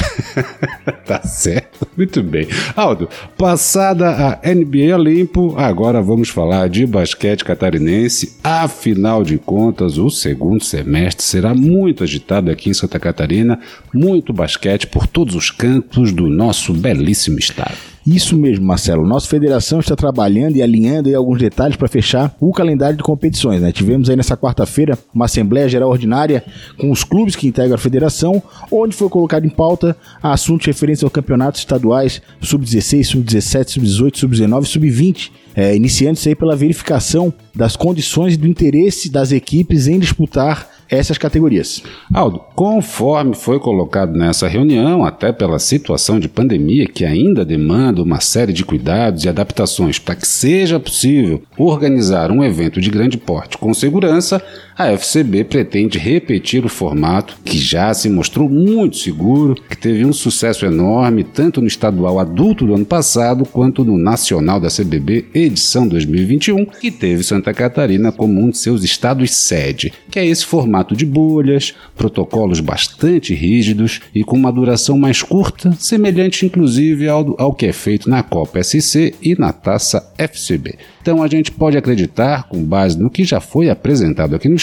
tá 1.06 1.22
certo. 1.24 1.88
Muito 1.98 2.22
bem. 2.22 2.48
Aldo, 2.76 3.10
passada 3.38 4.40
a 4.44 4.54
NBA 4.54 4.98
limpo, 4.98 5.56
agora 5.58 6.02
vamos 6.02 6.30
falar 6.30 6.70
de 6.70 6.86
basquete 6.86 7.44
catarinense. 7.44 8.38
Afinal 8.44 9.24
de 9.24 9.38
contas, 9.38 9.98
o 9.98 10.10
segundo 10.10 10.64
semestre 10.64 11.24
será 11.24 11.54
muito 11.54 12.04
agitado 12.04 12.52
aqui 12.52 12.70
em 12.70 12.74
Santa 12.74 13.00
Catarina. 13.00 13.60
Muito 13.94 14.32
basquete 14.32 14.88
por 14.88 15.08
todos 15.08 15.36
os 15.36 15.50
cantos 15.50 16.12
do 16.12 16.30
nosso 16.30 16.74
belíssimo 16.74 17.40
estado. 17.40 17.91
Isso 18.06 18.36
mesmo, 18.36 18.66
Marcelo. 18.66 19.08
Nossa 19.08 19.28
federação 19.28 19.80
está 19.80 19.96
trabalhando 19.96 20.56
e 20.56 20.62
alinhando 20.62 21.08
aí 21.08 21.16
alguns 21.16 21.40
detalhes 21.40 21.76
para 21.76 21.88
fechar 21.88 22.36
o 22.40 22.52
calendário 22.52 22.98
de 22.98 23.04
competições. 23.04 23.62
Né? 23.62 23.72
Tivemos 23.72 24.10
aí 24.10 24.16
nessa 24.16 24.36
quarta-feira 24.36 24.98
uma 25.14 25.26
Assembleia 25.26 25.70
Geral 25.70 25.90
Ordinária 25.90 26.44
com 26.78 26.90
os 26.90 27.04
clubes 27.04 27.36
que 27.36 27.48
integram 27.48 27.76
a 27.76 27.78
federação, 27.78 28.42
onde 28.72 28.96
foi 28.96 29.08
colocado 29.08 29.46
em 29.46 29.50
pauta 29.50 29.96
assuntos 30.22 30.66
referentes 30.66 31.04
aos 31.04 31.14
campeonatos 31.14 31.62
estaduais 31.62 32.22
Sub-16, 32.42 33.04
Sub-17, 33.04 33.70
Sub-18, 33.70 34.18
Sub-19 34.18 34.64
e 34.64 34.68
Sub-20. 34.68 35.32
É, 35.54 35.76
iniciando-se 35.76 36.30
aí 36.30 36.36
pela 36.36 36.56
verificação 36.56 37.34
das 37.54 37.76
condições 37.76 38.36
e 38.36 38.38
do 38.38 38.48
interesse 38.48 39.12
das 39.12 39.32
equipes 39.32 39.86
em 39.88 40.00
disputar 40.00 40.66
essas 40.92 41.18
categorias. 41.18 41.82
Aldo, 42.14 42.42
conforme 42.54 43.34
foi 43.34 43.60
colocado 43.60 44.14
nessa 44.14 44.48
reunião, 44.48 45.06
até 45.06 45.32
pela 45.32 45.58
situação 45.58 46.20
de 46.20 46.28
pandemia 46.28 46.86
que 46.86 47.06
ainda 47.06 47.46
demanda 47.46 48.04
uma 48.04 48.20
série 48.20 48.52
de 48.52 48.66
cuidados 48.66 49.24
e 49.24 49.30
adaptações 49.30 49.98
para 49.98 50.16
que 50.16 50.28
seja 50.28 50.80
possível 50.80 51.42
organizar 51.58 52.30
um 52.30 52.44
evento 52.44 52.82
de 52.82 52.90
grande 52.90 53.18
porte 53.18 53.58
com 53.58 53.74
segurança, 53.74 54.44
a 54.82 54.98
FCB 54.98 55.44
pretende 55.44 56.00
repetir 56.00 56.66
o 56.66 56.70
formato 56.70 57.38
que 57.46 57.58
já 57.58 57.94
se 57.94 58.10
mostrou 58.10 58.50
muito 58.50 58.98
seguro, 58.98 59.54
que 59.70 59.78
teve 59.78 60.04
um 60.06 60.14
sucesso 60.14 60.66
enorme 60.66 61.24
tanto 61.24 61.62
no 61.62 61.68
estadual 61.68 62.20
adulto 62.20 62.66
do 62.66 62.74
ano 62.74 62.86
passado 62.86 63.46
quanto 63.46 63.86
no 63.86 63.96
nacional 63.96 64.60
da 64.60 64.70
CBB 64.70 65.26
edição 65.36 65.88
2021, 65.88 66.66
que 66.66 66.90
teve 66.90 67.24
Santa 67.24 67.54
Catarina 67.54 68.12
como 68.12 68.42
um 68.42 68.50
de 68.50 68.58
seus 68.58 68.84
estados 68.84 69.32
sede, 69.32 69.94
que 70.10 70.18
é 70.18 70.26
esse 70.26 70.46
formato 70.46 70.96
de 70.96 71.06
bolhas, 71.06 71.76
protocolos 71.96 72.60
bastante 72.60 73.36
rígidos 73.36 74.02
e 74.16 74.24
com 74.24 74.36
uma 74.36 74.52
duração 74.52 74.98
mais 74.98 75.22
curta, 75.22 75.72
semelhante 75.78 76.46
inclusive 76.46 77.08
ao, 77.08 77.36
ao 77.40 77.54
que 77.54 77.68
é 77.68 77.74
feito 77.74 78.10
na 78.10 78.24
Copa 78.24 78.64
SC 78.64 79.14
e 79.22 79.36
na 79.38 79.54
Taça 79.54 80.12
FCB. 80.18 80.76
Então 81.02 81.22
a 81.22 81.28
gente 81.28 81.52
pode 81.52 81.78
acreditar, 81.78 82.48
com 82.48 82.64
base 82.64 82.98
no 82.98 83.10
que 83.10 83.24
já 83.24 83.40
foi 83.40 83.70
apresentado 83.70 84.36
aqui 84.36 84.48
no 84.48 84.56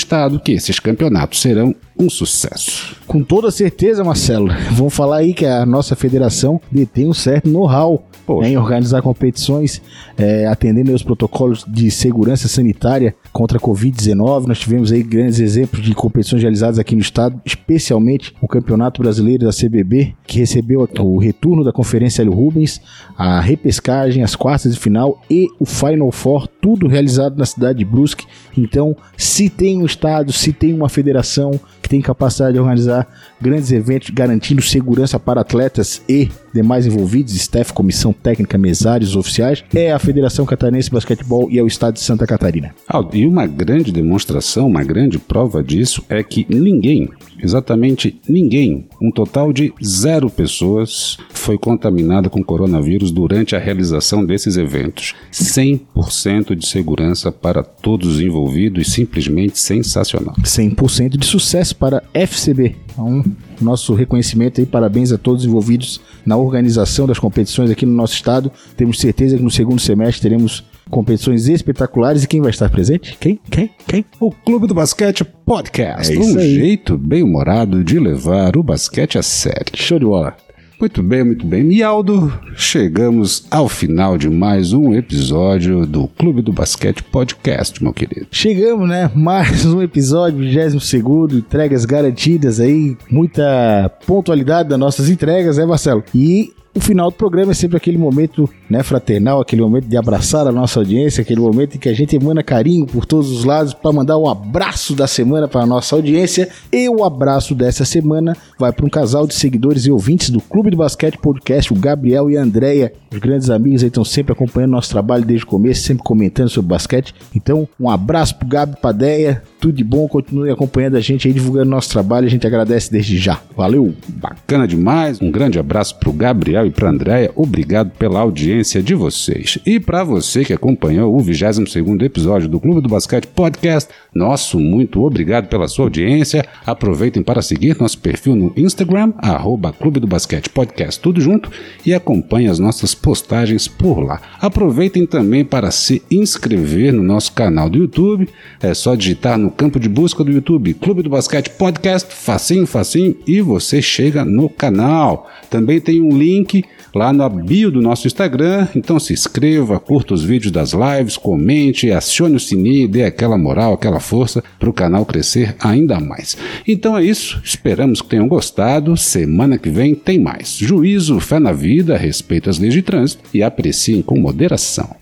que 0.43 0.53
esses 0.53 0.81
campeonatos 0.81 1.41
serão 1.41 1.75
um 1.99 2.09
sucesso. 2.09 2.97
Com 3.07 3.23
toda 3.23 3.51
certeza, 3.51 4.05
Marcelo. 4.05 4.49
Vamos 4.73 4.95
falar 4.95 5.19
aí 5.19 5.35
que 5.35 5.45
a 5.45 5.67
nossa 5.67 5.97
federação 5.97 6.61
detém 6.71 7.09
um 7.09 7.15
certo 7.15 7.49
know-how 7.49 8.08
em 8.43 8.57
organizar 8.57 9.03
competições, 9.03 9.81
é, 10.17 10.47
atendendo 10.47 10.93
aos 10.93 11.03
protocolos 11.03 11.65
de 11.67 11.91
segurança 11.91 12.49
sanitária 12.49 13.15
contra 13.33 13.59
a 13.59 13.61
Covid-19. 13.61 14.47
Nós 14.47 14.59
tivemos 14.59 14.93
aí 14.93 15.03
grandes 15.03 15.41
exemplos 15.41 15.83
de 15.83 15.95
competições 15.95 16.43
realizadas 16.43 16.79
aqui 16.79 16.95
no 16.95 17.01
estado, 17.01 17.41
especialmente 17.45 18.35
o 18.41 18.49
Campeonato 18.49 19.03
Brasileiro 19.03 19.47
da 19.47 19.53
CBB, 19.53 20.15
que 20.27 20.39
recebeu 20.39 20.89
o 21.01 21.19
retorno 21.19 21.65
da 21.65 21.73
Conferência 21.73 22.23
Hélio 22.23 22.35
Rubens, 22.35 22.81
a 23.17 23.41
repescagem, 23.41 24.23
as 24.23 24.37
quartas 24.37 24.75
de 24.75 24.81
final 24.81 25.21
e 25.31 25.47
o 25.59 25.65
Final 25.65 26.11
Four, 26.13 26.47
tudo 26.61 26.87
realizado 26.87 27.37
na 27.37 27.47
cidade 27.47 27.79
de 27.79 27.85
Brusque. 27.85 28.27
Então, 28.57 28.97
se 29.17 29.49
tem 29.49 29.81
um 29.81 29.87
estado, 29.87 30.33
se 30.33 30.53
tem 30.53 30.73
uma 30.73 30.89
federação 30.89 31.53
que 31.89 31.97
tem 31.97 32.03
capacidade 32.03 32.53
de 32.53 32.61
organizar 32.61 33.09
grandes 33.41 33.73
eventos, 33.73 34.11
garantindo 34.11 34.61
segurança 34.61 35.19
para 35.19 35.41
atletas 35.41 36.03
e 36.07 36.29
demais 36.53 36.87
envolvidos, 36.87 37.35
staff, 37.35 37.73
comissão 37.73 38.13
técnica, 38.13 38.59
mesários, 38.59 39.17
oficiais, 39.17 39.65
é 39.75 39.93
a 39.93 39.99
Federação 39.99 40.45
Catarinense 40.45 40.89
de 40.89 40.95
Basquetebol 40.95 41.51
e 41.51 41.59
é 41.59 41.63
o 41.63 41.67
Estado 41.67 41.95
de 41.95 42.01
Santa 42.01 42.27
Catarina. 42.27 42.75
Ah, 42.89 43.03
e 43.13 43.27
uma 43.27 43.47
grande 43.47 43.93
demonstração, 43.93 44.67
uma 44.67 44.85
grande 44.85 45.19
prova 45.19 45.63
disso 45.63 46.05
é 46.09 46.23
que 46.23 46.47
ninguém, 46.49 47.09
exatamente 47.41 48.21
ninguém, 48.29 48.87
um 49.01 49.11
total 49.11 49.53
de 49.53 49.73
zero 49.85 50.29
pessoas, 50.29 51.17
foi 51.31 51.57
contaminada 51.57 52.29
com 52.29 52.43
coronavírus 52.43 53.11
durante 53.11 53.55
a 53.55 53.59
realização 53.59 54.25
desses 54.25 54.57
eventos. 54.57 55.15
100% 55.33 56.55
de 56.55 56.67
segurança 56.67 57.31
para 57.31 57.63
todos 57.63 58.17
os 58.17 58.21
envolvidos, 58.21 58.93
simplesmente 58.93 59.59
sensacional. 59.59 60.35
100% 60.43 61.17
de 61.17 61.27
sucesso 61.27 61.78
para 61.79 62.03
FCB. 62.13 62.77
Então, 62.93 63.25
nosso 63.61 63.95
reconhecimento 63.95 64.61
e 64.61 64.67
parabéns 64.67 65.13
a 65.13 65.19
todos 65.19 65.45
envolvidos 65.45 66.01
na 66.25 66.37
organização 66.37 67.07
das 67.07 67.19
competições 67.19 67.71
aqui 67.71 67.87
no 67.87 67.93
nosso 67.93 68.15
estado. 68.15 68.51
Temos 68.77 68.99
certeza 68.99 69.37
que 69.37 69.43
no 69.43 69.51
segundo 69.51 69.81
semestre 69.81 70.23
teremos 70.23 70.65
competições 70.91 71.49
espetaculares 71.49 72.25
e 72.25 72.29
quem 72.29 72.41
vai 72.41 72.51
estar 72.51 72.69
presente? 72.71 73.17
Quem? 73.21 73.39
Quem? 73.51 73.71
Quem? 73.87 74.05
O 74.19 74.31
Clube 74.31 74.67
do 74.67 74.75
Basquete 74.75 75.25
Podcast. 75.25 76.15
É 76.15 76.19
um 76.19 76.39
aí. 76.39 76.55
jeito 76.55 76.97
bem 76.97 77.23
humorado 77.23 77.85
de 77.85 77.99
levar 77.99 78.57
o 78.57 78.63
basquete 78.63 79.19
a 79.19 79.23
sério. 79.23 79.73
Show 79.75 79.99
de 79.99 80.05
bola. 80.05 80.48
Muito 80.81 81.03
bem, 81.03 81.25
muito 81.25 81.45
bem. 81.45 81.65
Mialdo, 81.65 82.33
chegamos 82.55 83.45
ao 83.51 83.69
final 83.69 84.17
de 84.17 84.31
mais 84.31 84.73
um 84.73 84.95
episódio 84.95 85.85
do 85.85 86.07
Clube 86.07 86.41
do 86.41 86.53
Basquete 86.53 87.03
Podcast, 87.03 87.83
meu 87.83 87.93
querido. 87.93 88.29
Chegamos, 88.31 88.89
né? 88.89 89.11
Mais 89.17 89.67
um 89.67 89.83
episódio, 89.83 90.39
22 90.39 90.85
segundo, 90.85 91.37
entregas 91.37 91.85
garantidas 91.85 92.61
aí, 92.61 92.97
muita 93.11 93.91
pontualidade 94.07 94.69
das 94.69 94.79
nossas 94.79 95.11
entregas, 95.11 95.57
né, 95.57 95.67
Marcelo? 95.67 96.05
E 96.15 96.53
o 96.75 96.81
final 96.81 97.11
do 97.11 97.17
programa 97.17 97.53
é 97.53 97.55
sempre 97.55 97.77
aquele 97.77 97.99
momento 97.99 98.49
né, 98.69 98.83
fraternal, 98.83 99.41
aquele 99.41 99.63
momento 99.63 99.87
de 99.87 99.97
abraçar 99.97 100.47
a 100.47 100.53
nossa 100.53 100.79
audiência, 100.79 101.23
aquele 101.23 101.41
momento 101.41 101.77
em 101.77 101.79
que 101.79 101.89
a 101.89 101.95
gente 101.95 102.15
emana 102.15 102.43
carinho 102.43 102.87
por 102.87 103.05
todos 103.05 103.31
os 103.31 103.45
lados 103.45 103.75
para 103.75 103.93
mandar 103.93 104.17
um 104.17 104.29
abraço 104.29 104.95
da 104.95 105.07
semana 105.07 105.49
para 105.49 105.63
a 105.63 105.67
nossa 105.67 105.97
audiência. 105.97 106.49
E 106.73 106.89
o 106.89 107.03
abraço 107.05 107.55
dessa 107.55 107.85
semana 107.85 108.37
vai 108.59 108.73
para 108.73 108.87
um 108.87 108.91
casal 108.91 109.27
de 109.27 109.35
seguidores 109.35 109.87
e 109.87 109.91
ouvintes 109.91 110.31
do 110.31 110.41
Clube 110.41 110.71
do 110.71 110.77
Basquete 110.77 111.19
Podcast, 111.19 111.73
o 111.73 111.77
Gabriel 111.77 112.31
e 112.31 112.37
a 112.37 112.43
Andrea. 112.43 112.93
Os 113.13 113.19
grandes 113.19 113.51
amigos 113.51 113.83
aí 113.83 113.89
estão 113.89 114.05
sempre 114.05 114.33
acompanhando 114.33 114.73
nosso 114.73 114.91
trabalho 114.91 115.25
desde 115.25 115.45
o 115.45 115.49
começo, 115.49 115.83
sempre 115.83 116.05
comentando 116.05 116.49
sobre 116.49 116.69
basquete. 116.69 117.15
Então, 117.35 117.69
um 117.81 117.91
abraço 117.91 118.37
pro 118.37 118.47
Gabi 118.47 118.77
Padeia, 118.81 119.43
tudo 119.61 119.75
de 119.75 119.85
bom, 119.85 120.07
continue 120.09 120.51
acompanhando 120.51 120.97
a 120.97 121.01
gente 121.01 121.27
aí, 121.27 121.35
divulgando 121.35 121.71
nosso 121.71 121.91
trabalho, 121.91 122.27
a 122.27 122.31
gente 122.31 122.47
agradece 122.47 122.91
desde 122.91 123.19
já. 123.19 123.41
Valeu! 123.57 123.95
Bacana 124.09 124.67
demais, 124.67 125.21
um 125.21 125.31
grande 125.31 125.59
abraço 125.59 125.99
pro 125.99 126.13
Gabriel 126.13 126.67
e 126.67 126.71
para 126.71 126.91
Andréia, 126.91 127.31
obrigado 127.35 127.91
pela 127.91 128.21
audiência 128.21 128.83
de 128.83 128.95
vocês. 128.95 129.59
E 129.67 129.81
para 129.81 130.05
você 130.05 130.45
que 130.45 130.53
acompanhou 130.53 131.17
o 131.17 131.23
22º 131.23 132.03
episódio 132.03 132.49
do 132.49 132.61
Clube 132.61 132.81
do 132.81 132.89
Basquete 132.89 133.27
Podcast, 133.27 133.91
nosso 134.15 134.59
muito 134.59 135.05
obrigado 135.05 135.49
pela 135.49 135.69
sua 135.69 135.87
audiência. 135.87 136.45
Aproveitem 136.65 137.23
para 137.23 137.43
seguir 137.43 137.77
nosso 137.81 137.99
perfil 137.99 138.37
no 138.37 138.53
Instagram, 138.57 139.13
arroba 139.19 139.73
Clube 139.73 140.01
do 140.01 140.07
Basquete 140.07 140.49
Podcast, 140.49 141.01
tudo 141.01 141.21
junto, 141.21 141.51
e 141.85 141.93
acompanhem 141.93 142.49
as 142.49 142.59
nossas 142.59 142.95
postagens 142.95 143.67
por 143.67 143.99
lá. 144.01 144.21
Aproveitem 144.41 145.07
também 145.07 145.45
para 145.45 145.71
se 145.71 146.03
inscrever 146.11 146.93
no 146.93 147.03
nosso 147.03 147.33
canal 147.33 147.69
do 147.69 147.79
YouTube, 147.79 148.29
é 148.61 148.73
só 148.75 148.95
digitar 148.95 149.39
no 149.39 149.48
campo 149.51 149.81
de 149.81 149.89
busca 149.89 150.23
do 150.25 150.31
YouTube 150.31 150.75
Clube 150.75 151.03
do 151.03 151.11
Basquete 151.11 151.51
Podcast, 151.51 152.13
facinho, 152.13 152.67
facinho, 152.67 153.17
e 153.27 153.41
você 153.41 153.81
chega 153.81 154.25
no 154.25 154.49
canal. 154.49 155.31
Também 155.51 155.81
tem 155.81 156.01
um 156.01 156.17
link 156.17 156.65
lá 156.95 157.13
na 157.13 157.29
bio 157.29 157.71
do 157.71 157.81
nosso 157.81 158.07
Instagram. 158.07 158.67
Então 158.75 158.99
se 158.99 159.13
inscreva, 159.13 159.79
curta 159.79 160.15
os 160.15 160.23
vídeos 160.23 160.53
das 160.53 160.73
lives, 160.73 161.17
comente, 161.17 161.91
acione 161.91 162.37
o 162.37 162.41
sininho, 162.41 162.89
dê 162.89 163.05
aquela 163.05 163.39
moral, 163.39 163.73
aquela 163.73 164.01
força 164.01 164.43
para 164.59 164.69
o 164.69 164.73
canal 164.73 165.07
crescer 165.07 165.57
ainda 165.61 166.01
mais. 166.01 166.37
Então 166.67 166.97
é 166.97 167.05
isso, 167.05 167.41
esperamos 167.45 168.03
que 168.03 168.09
tenham 168.09 168.29
gostado. 168.29 168.97
Semana 168.97 169.59
que 169.59 169.71
vem 169.71 169.95
tem 169.95 170.19
mais. 170.19 170.57
Juízo, 170.59 171.21
fé 171.21 171.39
na 171.39 171.53
vida, 171.53 171.97
respeito 171.97 172.51
às 172.51 172.59
leis 172.59 172.75
de 172.75 172.83
trânsito 172.83 173.23
e 173.33 173.43
apreciem 173.43 174.03
com 174.03 174.19
moderação. 174.19 174.98